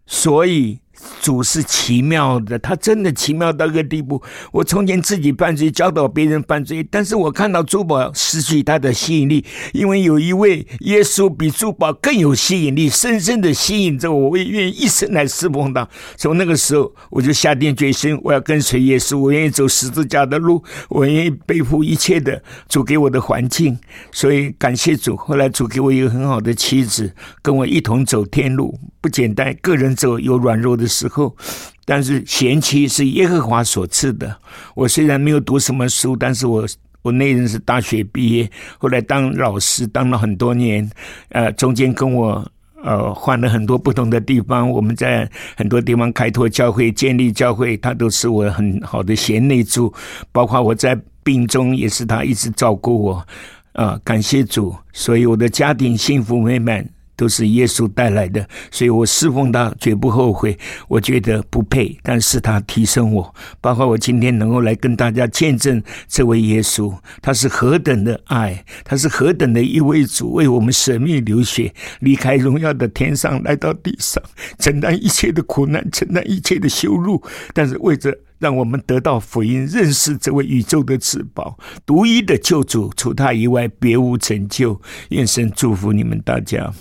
[0.05, 0.79] 所以。
[1.21, 4.21] 主是奇妙的，他真的奇妙到个地步。
[4.51, 9.43] 我从前自己犯罪，教导别人犯罪，但是我看到珠宝失去它的吸引力，
[9.73, 14.29] 因为有一位耶稣比珠宝更有吸引力，深深的吸引着我。
[14.29, 15.87] 我愿意一生来侍奉他。
[16.17, 23.77] 从那个时候，我就下定决心，我要跟随耶稣，我愿意走十字架的路，我愿意背负一切的主给我的环境。
[24.11, 29.55] 所以感谢主，后来主给我一个很好的妻子，跟我一同走天路，不简单。
[29.61, 30.90] 个人走有软弱的。
[30.91, 31.35] 时候，
[31.85, 34.37] 但是贤妻是耶和华所赐的。
[34.75, 36.67] 我虽然没有读什么书，但是我
[37.01, 40.87] 我那人是大学毕业，后来当老师当了很多年。
[41.29, 42.45] 呃，中间跟我
[42.83, 49.91] 呃换了很多不同的地方，我们在很多地方开拓教会、建立教会，他都是我很好的贤内助。
[50.31, 53.27] 包括我在病中，也是他一直照顾我。
[53.73, 56.85] 啊，感谢主，所以我的家庭幸福美满。
[57.15, 60.57] 都是耶稣带来的，所以我侍奉他绝不后悔。
[60.87, 74.21] 我觉得不配，但是他提升我，包括我今天能够来跟大家见证这位耶稣，他是何等的爱，他是何等的一位主，为我们舍命流血，离开荣耀的天上来到地上，
[74.59, 77.21] 承担一切的苦难，承担一切的羞辱，
[77.53, 84.81] 但是为着让我们得到福音，认识这位宇宙的至宝，独一的救主，除他以外别无成就。
[85.09, 86.73] 愿神祝福你们大家。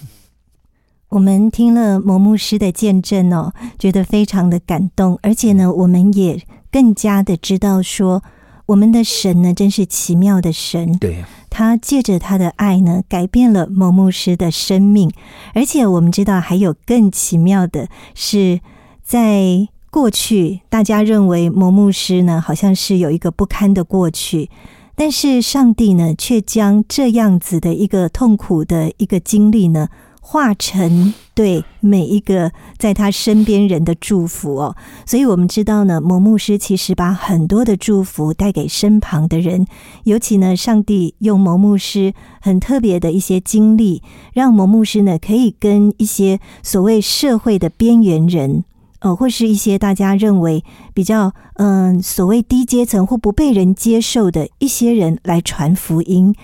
[1.10, 6.40] 我们听了摩牧师的见证哦，觉得非常的感动，而且呢，我们也
[6.72, 8.22] 更加的知道说，
[8.66, 10.96] 我们的神呢，真是奇妙的神。
[10.98, 15.12] 对，他借着他的爱呢，改变了某牧师的生命，
[15.52, 18.60] 而且我们知道还有更奇妙的是，
[19.02, 24.48] 在过去大家认为摩牧师呢，好像是有一个不堪的过去，
[24.94, 29.88] 但是上帝呢，却将这样子的一个痛苦的一个经历呢。
[30.22, 39.66] 化成对每一个在他身边人的祝福哦，所以我们知道呢，某牧师其实把很多的祝福带给身旁的人，
[40.04, 48.64] 尤其呢，上帝用某牧师很特别的一些经历，让某牧师呢可以跟一些所谓社会的边缘人，
[49.00, 56.34] 呃，或是一些大家认为比较嗯所谓低阶层或不被人接受的一些人来传福音。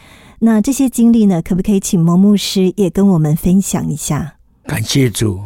[0.40, 1.40] 那这些经历呢？
[1.40, 4.34] 可不可以请蒙牧师也跟我们分享一下？
[4.64, 5.40] 感谢主，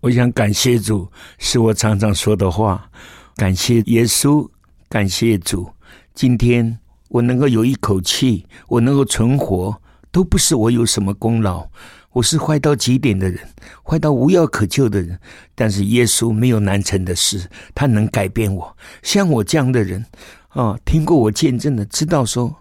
[0.00, 1.06] 我想感谢主
[1.38, 2.90] 是我常常说的话。
[3.36, 4.48] 感谢耶稣，
[4.88, 5.68] 感谢主。
[6.14, 11.66] 今天我能够有一口气，我能够存活，都不是我有什么功劳。
[12.12, 13.38] 我是坏到极点的人，
[13.82, 15.18] 坏到无药可救的人。
[15.54, 18.76] 但是耶稣没有难成的事，他能改变我。
[19.02, 20.04] 像我这样的人
[20.48, 22.54] 啊，听过我见证的，知道说。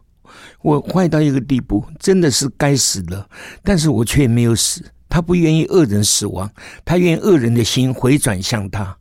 [0.62, 3.28] 我坏到一个地步，真的是该死了，
[3.64, 4.82] 但是我却没有死。
[5.10, 6.50] 他不愿意恶人死亡，
[6.86, 8.96] 他愿恶人的心回转向他，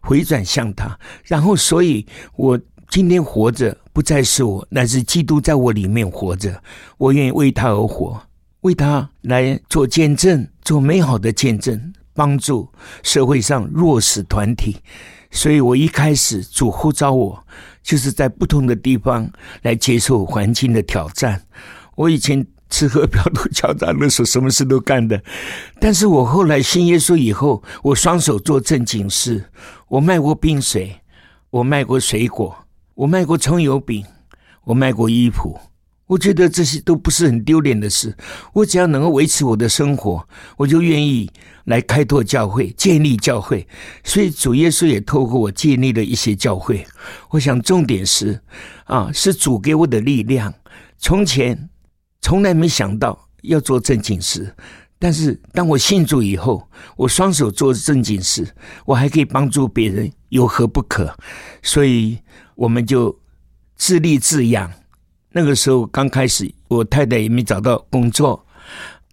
[0.00, 0.98] 回转向他。
[1.24, 6.60] 然后，所以我今天活着，不再是我，乃是基督在我里面活着。
[6.98, 8.20] 我愿意为他而活，
[8.64, 12.68] 为他来做见证，做美好的见证，帮助
[13.02, 14.76] 社会上弱势团体。
[15.30, 17.46] 所以我一开始主呼召我。
[17.84, 21.38] 就是在不同的地方来接受环境的挑战。
[21.96, 25.22] 我以前吃喝嫖赌敲诈勒索，什么事都干的。
[25.78, 29.44] 但是我后来信耶稣以后，我双手做正经事。
[29.88, 30.98] 我卖过冰水，
[31.50, 32.56] 我卖过水果，
[32.94, 34.02] 我卖过葱油饼，
[34.64, 35.60] 我卖过衣服。
[36.06, 38.14] 我觉得这些都不是很丢脸的事。
[38.52, 41.30] 我只要能够维持我的生活，我就愿意
[41.64, 43.66] 来开拓教会、建立教会。
[44.04, 46.86] 所以主耶稣也透过我建立了一些教会。
[47.30, 48.38] 我想重点是
[48.84, 50.52] 啊，是主给我的力量。
[50.98, 51.70] 从前
[52.20, 54.54] 从来没想到要做正经事，
[54.98, 58.46] 但是当我信主以后，我双手做正经事，
[58.84, 61.16] 我还可以帮助别人，有何不可？
[61.62, 62.18] 所以
[62.54, 63.18] 我们就
[63.74, 64.70] 自立自养。
[65.36, 68.46] 那个时候刚开始，我太太也没找到工作，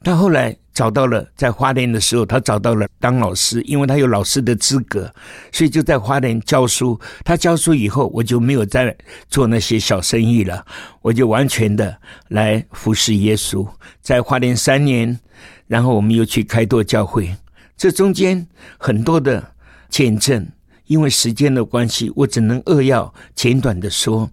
[0.04, 5.12] 他后来找到了，在花莲的时候，他找到了当老师，因为他有老师的资格，
[5.52, 7.00] 所以就在花莲教书。
[7.26, 8.96] 他教书以后，我就没有再
[9.30, 10.64] 做那些小生意了，
[11.02, 11.98] 我就完全的
[12.28, 13.68] 来服侍耶稣。
[14.00, 15.20] 在花莲三年，
[15.66, 17.36] 然后我们又去开拓教会，
[17.76, 18.48] 这中间
[18.78, 19.54] 很多的
[19.90, 20.48] 见证。
[20.88, 24.30] 因为时间的关系，我只能扼要简短的说。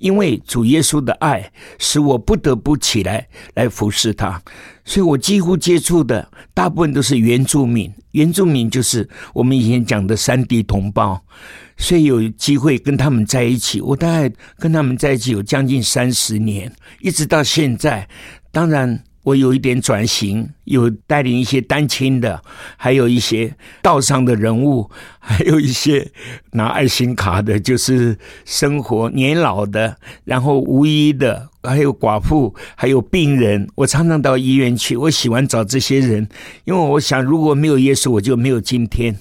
[0.00, 4.42] 因为主耶稣的爱，使我不得不起来来服侍他，
[4.84, 7.92] 所以我几乎接触的大部分都是原住民。
[8.10, 11.22] 原住民就是我们以前讲的三地同胞，
[11.76, 13.80] 所以有机会跟他们在一起。
[13.80, 18.08] 我大概跟他们在一起有将近三十年，一直到现在。
[18.50, 19.04] 当然。
[19.22, 22.42] 我有一点转型，有带领一些单亲的，
[22.76, 24.90] 还有一些道上的人物，
[25.20, 26.10] 还有一些
[26.52, 28.16] 拿爱心卡的，就是
[28.46, 33.68] 生活年老的，然后无依的，还有寡妇，还有病人。
[33.74, 36.26] 我常常到医院去，我喜欢找这些人，
[36.64, 39.14] 因为我想，如果没有耶稣，我就没有今天。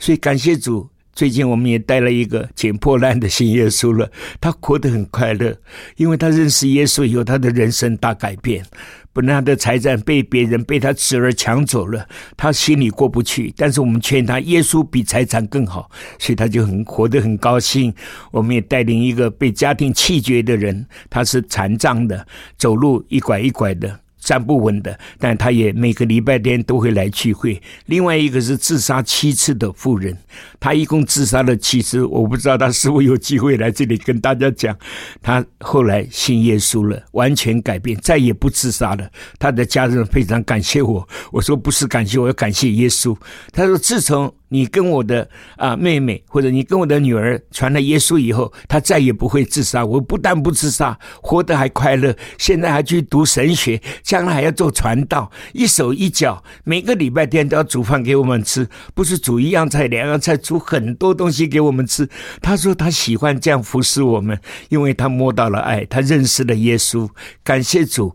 [0.00, 5.56] 所以感谢主，最近我们也带了一个捡破烂的新耶稣了，他活得很快乐，
[5.96, 8.66] 因为他认识耶稣以后，他的人生大改变。
[9.14, 12.06] 本来他的财产被别人被他侄儿抢走了，
[12.36, 13.54] 他心里过不去。
[13.56, 15.88] 但是我们劝他，耶稣比财产更好，
[16.18, 17.94] 所以他就很活得很高兴。
[18.32, 22.26] 我们也带领一个被家庭弃绝的人，他是残障的，
[22.58, 24.00] 走路一拐一拐的。
[24.24, 27.60] 站不稳的，但他也每个礼拜天都会来聚会。
[27.86, 30.16] 另外一个是自杀七次的妇人，
[30.58, 32.04] 他一共自杀了七次。
[32.06, 34.76] 我不知道他是否有机会来这里跟大家讲。
[35.22, 39.08] 他后来信耶稣了，完全改变，再也不自杀了。
[39.38, 41.06] 他的家人非常感谢我。
[41.30, 43.16] 我说不是感谢我，要感谢耶稣。
[43.52, 44.34] 他说自从。
[44.48, 49.84] 你跟我的啊妹妹，或者你跟我的女儿传了耶稣以后，她再也不会自杀。
[49.84, 52.14] 我不但不自杀，活得还快乐。
[52.38, 56.42] 现在还去读神学，将来还要做传道，一手一脚。
[56.64, 62.08] 每个礼拜天都要煮饭给我们吃，不是煮一样菜两样菜，煮很多东西给我们吃。
[62.40, 64.38] 他说他喜欢这样服侍我们，
[64.68, 67.08] 因为他摸到了爱，他认识了耶稣。
[67.42, 68.14] 感谢主。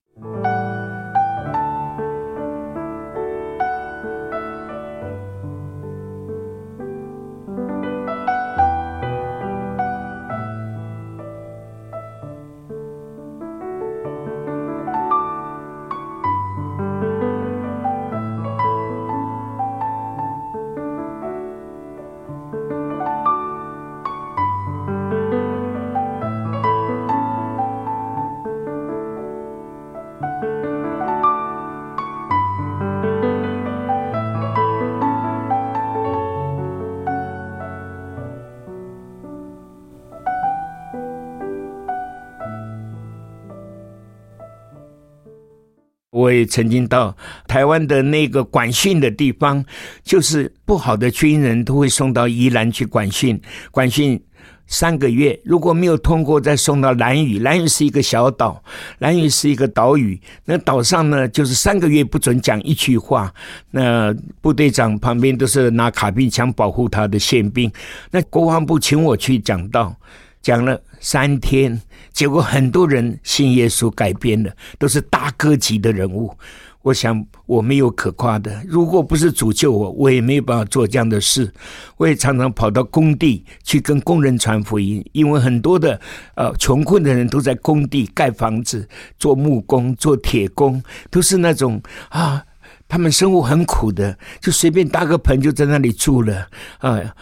[46.45, 47.15] 曾经到
[47.47, 49.63] 台湾的那个管训的地方，
[50.03, 53.39] 就是不好的军人都会送到宜兰去管训，
[53.71, 54.21] 管训
[54.67, 57.39] 三个月，如果没有通过，再送到兰屿。
[57.39, 58.63] 兰屿是一个小岛，
[58.99, 60.19] 兰屿是一个岛屿。
[60.45, 63.33] 那岛上呢，就是三个月不准讲一句话。
[63.71, 67.71] 那部队长旁边都是拿卡宾枪保护他的宪兵。
[68.11, 69.95] 那国防部请我去讲道。
[70.41, 71.81] 讲了三天，
[72.11, 76.35] 结果很多人信耶稣，改变了，都是大哥级的人物。
[76.81, 81.53] 我想我没有可夸的，如果不是主救我，我也没有办法做这样的事。
[81.97, 85.99] 我也常常跑到工地去跟工人传福音，因为很多的
[86.35, 88.87] 呃穷困的人都在工地盖房子、
[89.17, 90.81] 做木工、做铁工，
[91.11, 92.41] 都是那种啊，
[92.87, 97.13] 他们生活很苦的，就随便搭个棚就在那里住了啊。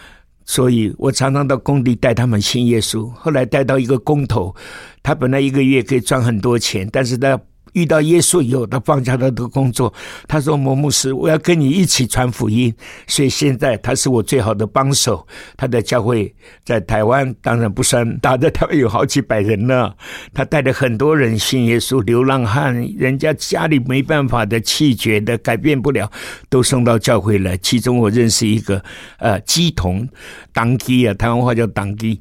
[0.48, 3.08] 所以我常常到工地带他们信耶稣。
[3.10, 4.56] 后来带到一个工头，
[5.02, 7.38] 他本来一个月可以赚很多钱，但是他。
[7.78, 9.92] 遇到耶稣以后，他放下他的工作。
[10.26, 12.74] 他说：“摩牧师，我要跟你一起传福音。”
[13.06, 15.26] 所以现在他是我最好的帮手。
[15.56, 19.92] 他的教会在台湾当然不算大，在台湾有好几百人呢。
[20.34, 26.10] 他带着很多人信耶稣，流浪汉，人家家里没办法的、气绝的、改变不了，
[26.48, 27.56] 都送到教会来。
[27.58, 28.82] 其中我认识一个
[29.18, 30.08] 呃鸡童
[30.52, 32.20] 当鸡啊，台湾话叫当鸡。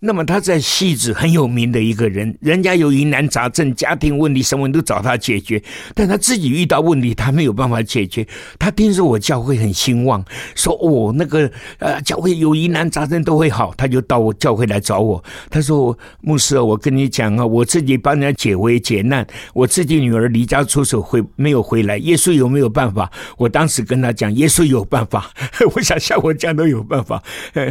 [0.00, 5.60] 那么他在戏子很有名的一个人，人家有疑难杂症、家庭问题什么都找他解决，
[5.92, 8.24] 但他自己遇到问题，他没有办法解决。
[8.60, 10.24] 他听说我教会很兴旺，
[10.54, 15.22] 说哦那个呃教会有疑难杂症都会好，他就到我教会来找我。
[15.50, 23.10] 他说牧师，我跟你讲啊，我自己帮人家解围解难，我自己女儿离家出走回没有回来，耶稣有没有办法？
[23.36, 25.28] 我当时跟他讲，耶稣有办法。
[25.74, 27.20] 我想像我这样都有办法，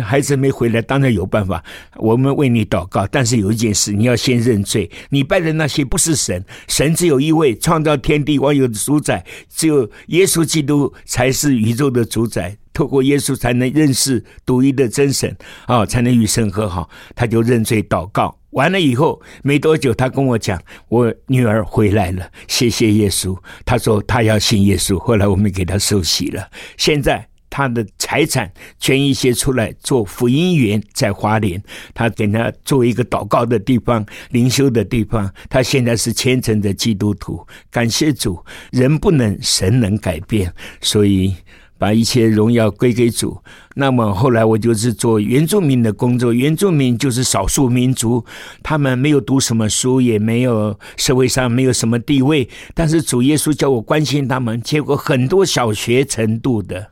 [0.03, 1.63] 孩子没回来，当然有办法。
[1.95, 2.16] 我。
[2.18, 3.05] 我们为你祷告。
[3.05, 12.57] 但是有一件事，你要先认罪，你拜的那些不是神，神只有一位，创造天地万有的主宰，只有耶稣基督才是宇宙的主宰。
[12.74, 16.89] 透过耶稣才能认识独一的真神啊，才能与神和好。
[17.15, 23.36] 他就认罪祷告完了以后，没多久他跟我讲，我女儿回来了，谢谢耶稣。
[23.65, 26.49] 他说他要信耶稣，后来我们给他受洗了。
[26.78, 31.62] 现在他的财产捐一些出来做福音园，在华联，
[31.93, 35.32] 他给他做一个祷告的地方、灵修的地方。
[35.50, 41.36] 他现在是虔诚的基督徒，感谢主，人不能，神能改变，所以。
[41.80, 43.39] 把一切荣耀归给主。
[43.76, 46.34] 那么后来我就是做原住民的工作。
[46.34, 48.26] 原住民就是少数民族，
[48.64, 52.50] 他们没有读什么书，也没有社会上没有什么地位。
[52.74, 56.89] 但是主耶稣叫我关心他们，结果很多小学程度的，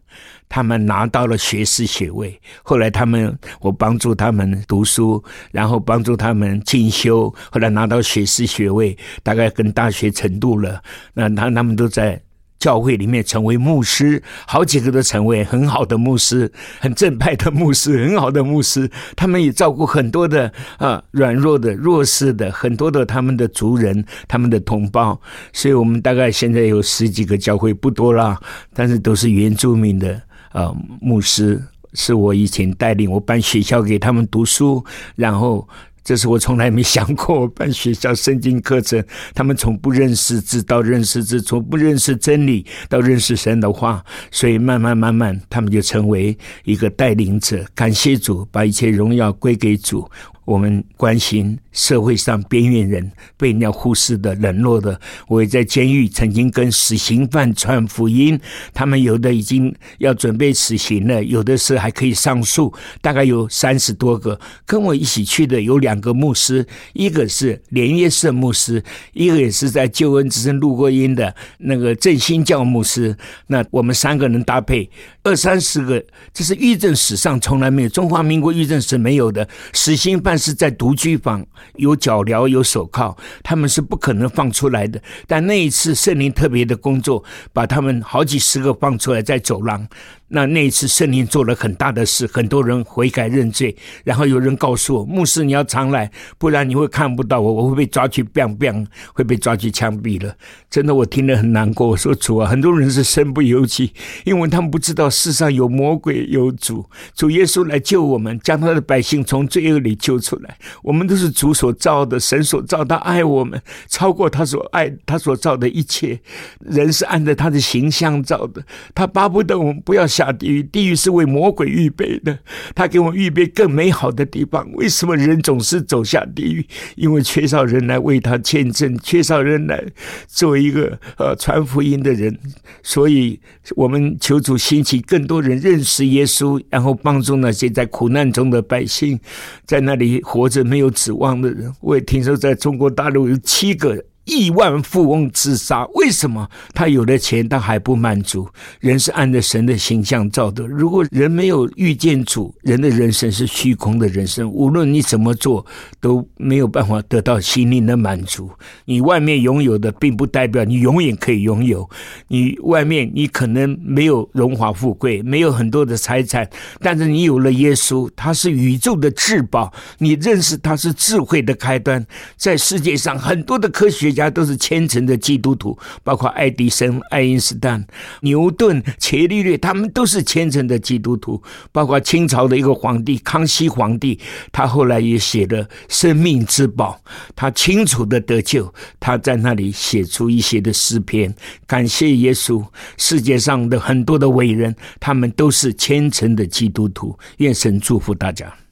[0.48, 2.40] 他们拿到了学士学位。
[2.64, 10.82] 后来他们，我帮助他们读书，然后帮助他们进修，后来拿到学士学位，大概跟大学程度了。
[11.14, 12.22] 那他他们都在。
[12.58, 18.90] 教会里面成为牧师，好几个都成为很好的牧师，很正派的牧师，很好的牧师。
[19.16, 25.20] 他们也照顾很多的啊软弱的、弱势的，很多的他们的族人、他们的同胞。
[25.54, 28.42] 所以我们大概现在有十几个教会，不多啦，
[28.74, 30.20] 但是都是原住民的
[30.56, 31.62] 呃牧师，
[31.94, 34.84] 是我以前带领我办学校给他们读书，
[35.16, 35.68] 然后。
[36.08, 39.04] 这是我从来没想过办学校圣经课程，
[39.34, 47.66] 他们从不认识字到认识字，从不认识真理到认识神的话，所以慢慢慢慢，他们就成为一个带领者。
[47.74, 50.08] 感谢主，把一切荣耀归给主。
[50.46, 55.00] 我们关心社会上边缘人被人家忽视的、冷落的。
[55.28, 58.40] 我也在监狱曾经跟死刑犯传福音，
[58.74, 64.40] 他们有的已经要准备死刑了，有的是还可以上诉，大概有三十多个。
[64.66, 68.84] 跟我一起去的有两个牧师，一个是连夜社牧师，
[69.14, 73.18] 一个也是在救恩之声录过音的那个振兴教牧师。
[73.48, 74.90] 那我们三个人搭配
[75.26, 76.02] 二三十个，
[76.32, 80.36] 这是狱政史上从来没有，中华民国狱政史没有的死刑犯。
[80.46, 81.44] 是在独居房，
[81.78, 85.02] 有脚镣，有手铐，他们是不可能放出来的。
[85.26, 89.88] 但那一次圣灵特别的工作，把他们好几十个放出来，在走廊。
[90.28, 93.76] 那那一次圣灵做了很大的事，很多人悔改认罪。
[94.04, 100.36] 然后有人告诉我，牧师你要常来，不然你会看不到我，我会被抓去 biang biang，会被抓去枪毙了。
[100.68, 101.90] 真的，我听得很难过。
[101.90, 110.58] 我说主啊，很多人是身不由己，因为他们不知道世上有魔鬼有主，主耶稣来救我们，将他的百姓从罪恶里救出来。
[110.82, 116.20] 我们都是主所造的，神所造，他爱我们，超过他所爱他所造的一切。
[116.62, 118.66] 人是按照他的形象造的，
[118.96, 120.08] 他巴不得我们不要。
[120.16, 122.40] 下地狱，地狱是为魔鬼预备的。
[122.74, 124.66] 他给我预备更美好的地方。
[124.74, 126.66] 为什么人总是走下地狱？
[126.96, 129.84] 因为缺少人来为他见证，缺少人来
[130.28, 132.40] 做一个呃传福音的人。
[132.82, 133.40] 所以，
[133.76, 139.20] 我们求主兴起更多人认识耶稣，然后帮助那些在苦难中的百姓，
[139.66, 141.74] 在那里活着没有指望的人。
[141.82, 144.06] 我也听说，在中国大陆有七个。
[144.26, 148.48] 亿万富翁自杀，为什么他有了钱，他还不满足？
[148.80, 150.66] 人是按着神的形象造的。
[150.66, 154.50] 如果人没有遇见主，人的人生是虚空的人生。
[154.50, 155.64] 无论你怎么做，
[156.02, 158.50] 都没有办法得到心灵的满足。
[158.86, 161.88] 你外面拥有的，并不代表你永远可以拥有。
[162.30, 166.50] 你外面你可能没有荣华富贵，没有很多的财产，
[166.80, 169.72] 但是你有了耶稣，他是宇宙的至宝。
[170.00, 172.04] 你认识他是智慧的开端。
[172.36, 174.15] 在世界上，很多的科学。
[174.16, 177.86] 家都是虔诚的基督徒，包括爱迪生、爱因斯坦、
[178.22, 181.44] 牛顿、伽利略，他们都是虔诚的基督徒。
[181.74, 184.18] 包括清朝的一个皇帝康熙皇帝，
[184.52, 187.00] 他后来也写了《生命之宝》，
[187.36, 191.36] 他清楚的得救，他在那里写出一些的诗篇，
[191.68, 192.64] 感谢耶稣。
[192.98, 197.18] 世界上的很多的伟人，他们都是虔诚的基督徒。
[197.38, 198.65] 愿神祝福大家。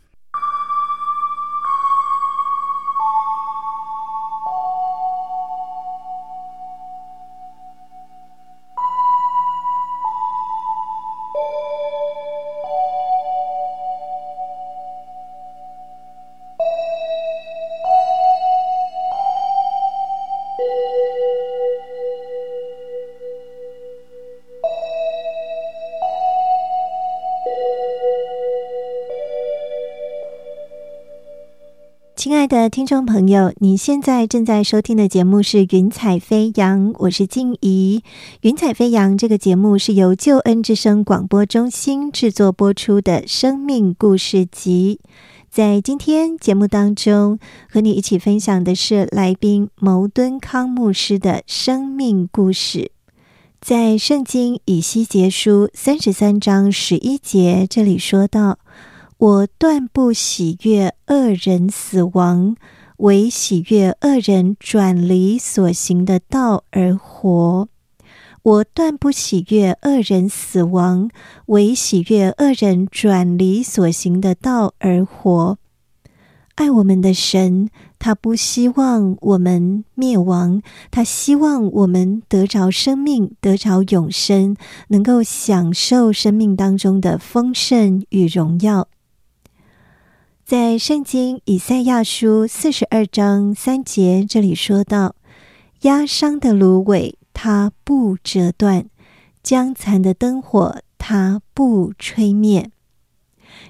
[32.24, 38.02] 亲爱的听众朋友，你现在正在收听的节目是《云彩飞扬》，我是静怡。
[38.44, 45.02] 《云彩飞扬》这个节目是由救恩之声广播中心制作播出的生命故事集。
[45.52, 52.92] 在今天节目当中，和你一起分享的是来宾牟敦康牧师的生命故事。
[53.60, 58.60] 在圣经以西结书三十三章十一节，这里说到
[59.24, 62.58] ：“我断不喜悦恶人死亡，
[62.98, 67.70] 唯喜悦恶人转离所行的道而活。
[68.42, 71.10] 我断不喜悦恶人死亡，
[71.46, 75.58] 唯喜悦恶人转离所行的道而活。”
[76.56, 80.62] 爱我们的神，他不希望我们灭亡，
[80.92, 84.58] 他希望我们得着生命，得着永生，
[84.90, 88.90] 能够享受生命当中的丰盛与荣耀。
[90.46, 95.16] 在圣经以赛亚书四十二章三节，这里说到
[95.84, 98.84] ：“压伤的芦苇，它不折断；
[99.42, 102.70] 将残的灯火，它不吹灭。”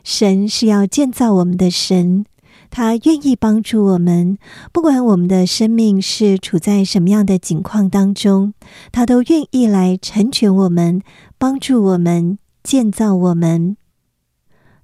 [0.04, 2.26] 神是要建造我们的神。
[2.72, 4.40] 他愿意帮助我们，
[4.72, 8.56] 不管我们的生命是处在什么样的境况当中，
[8.92, 11.04] 他都愿意来成全我们，
[11.38, 13.78] 帮助我们，建造我们。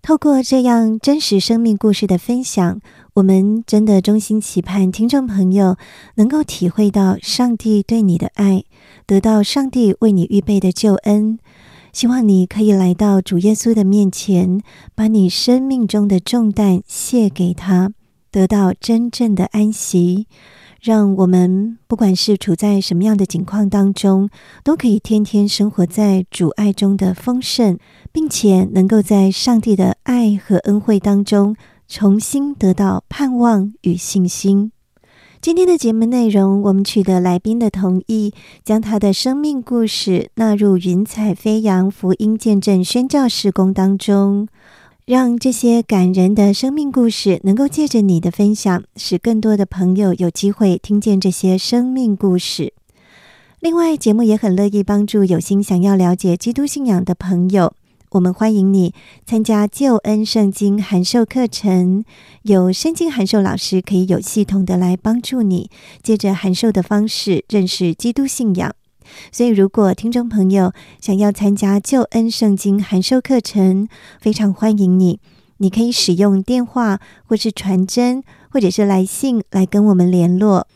[0.02, 2.80] 透过这样真实生命故事的分享，
[3.16, 5.78] 我们真的衷心期盼听众朋友
[6.16, 8.64] 能够体会到上帝对你的爱，
[9.06, 11.38] 得到上帝为你预备的救恩。
[11.91, 14.62] 希望你可以来到主耶稣的面前，
[14.95, 17.91] 把你生命中的重担卸给他，
[18.32, 20.28] 得到真正的安息。
[20.82, 24.30] 让我们不管是处在什么样的境况当中，
[24.64, 27.78] 都可以天天生活在主爱中的丰盛，
[28.14, 31.56] 并且能够在上帝的爱和恩惠当中
[31.90, 34.72] 重新得到盼望与信心。
[35.42, 44.48] 今天的节目内容，我们取得来宾的同意，将他的生命故事纳入云彩飞扬福音见证宣教事工当中，
[45.10, 52.74] 让这些感人的生命故事能够借着你的分享，使更多的朋友有机会听见这些生命故事。
[53.60, 57.74] 另外，节目也很乐意帮助有心想要了解基督信仰的朋友。
[58.12, 58.93] 我们欢迎你
[59.26, 62.05] 参加救恩圣经函授课程，
[62.43, 65.72] 有圣经函授老师可以有系统的来帮助你，
[66.03, 68.76] 借着函授的方式认识基督信仰。
[69.32, 73.88] 所以，如果听众朋友想要参加救恩圣经函授课程，
[74.20, 75.20] 非常欢迎你。
[75.57, 80.68] 你可以使用电话，或是传真，或者是来信来跟我们联络。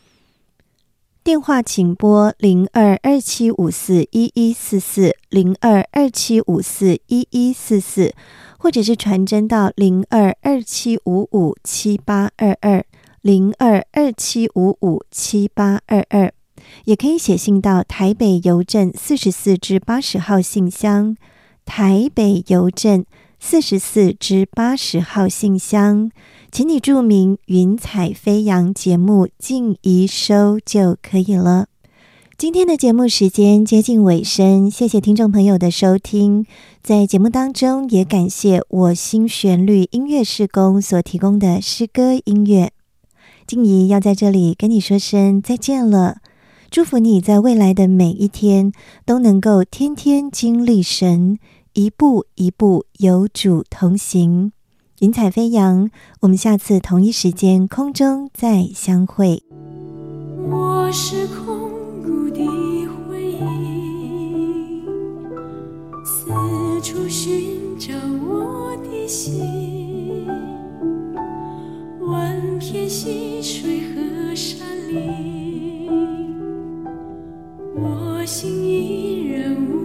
[1.22, 8.14] 电话请拨零二二七五四一一四四零二二七五四一一四四，
[8.58, 12.84] 或者是传真到零二二七五五七八二二
[13.22, 16.30] 零二二七五五七八二二，
[16.84, 21.16] 也可以写信到台北邮政四十四至八十号信箱，
[21.64, 23.04] 台北邮政
[23.38, 26.10] 四十四至八十号信箱。
[26.50, 31.66] 请你注明“云彩飞扬”节目静怡收就可以了。
[32.36, 36.44] 今天的节目时间接近尾声，谢谢听众朋友的收听。
[36.82, 42.72] 在节目当中，也感谢我心旋律音乐施工所提供的诗歌音乐。
[43.46, 46.18] 静怡要在这里跟你说声再见了，
[46.74, 48.72] 祝福你在未来的每一天
[49.06, 51.38] 都能够天天经历神，
[51.72, 54.50] 一步一步有主同行。
[54.98, 55.88] 云彩飞扬，
[56.22, 59.40] 我们下次同一时间空中再相会。
[60.50, 61.70] 我是空
[62.02, 62.44] 谷的
[63.06, 64.82] 回忆，
[66.04, 66.24] 四
[66.82, 67.94] 处寻找
[68.26, 70.26] 我的心，
[72.00, 75.33] 万片溪水和山林，
[77.76, 79.83] 我心依然无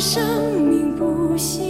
[0.00, 1.69] 生命不息。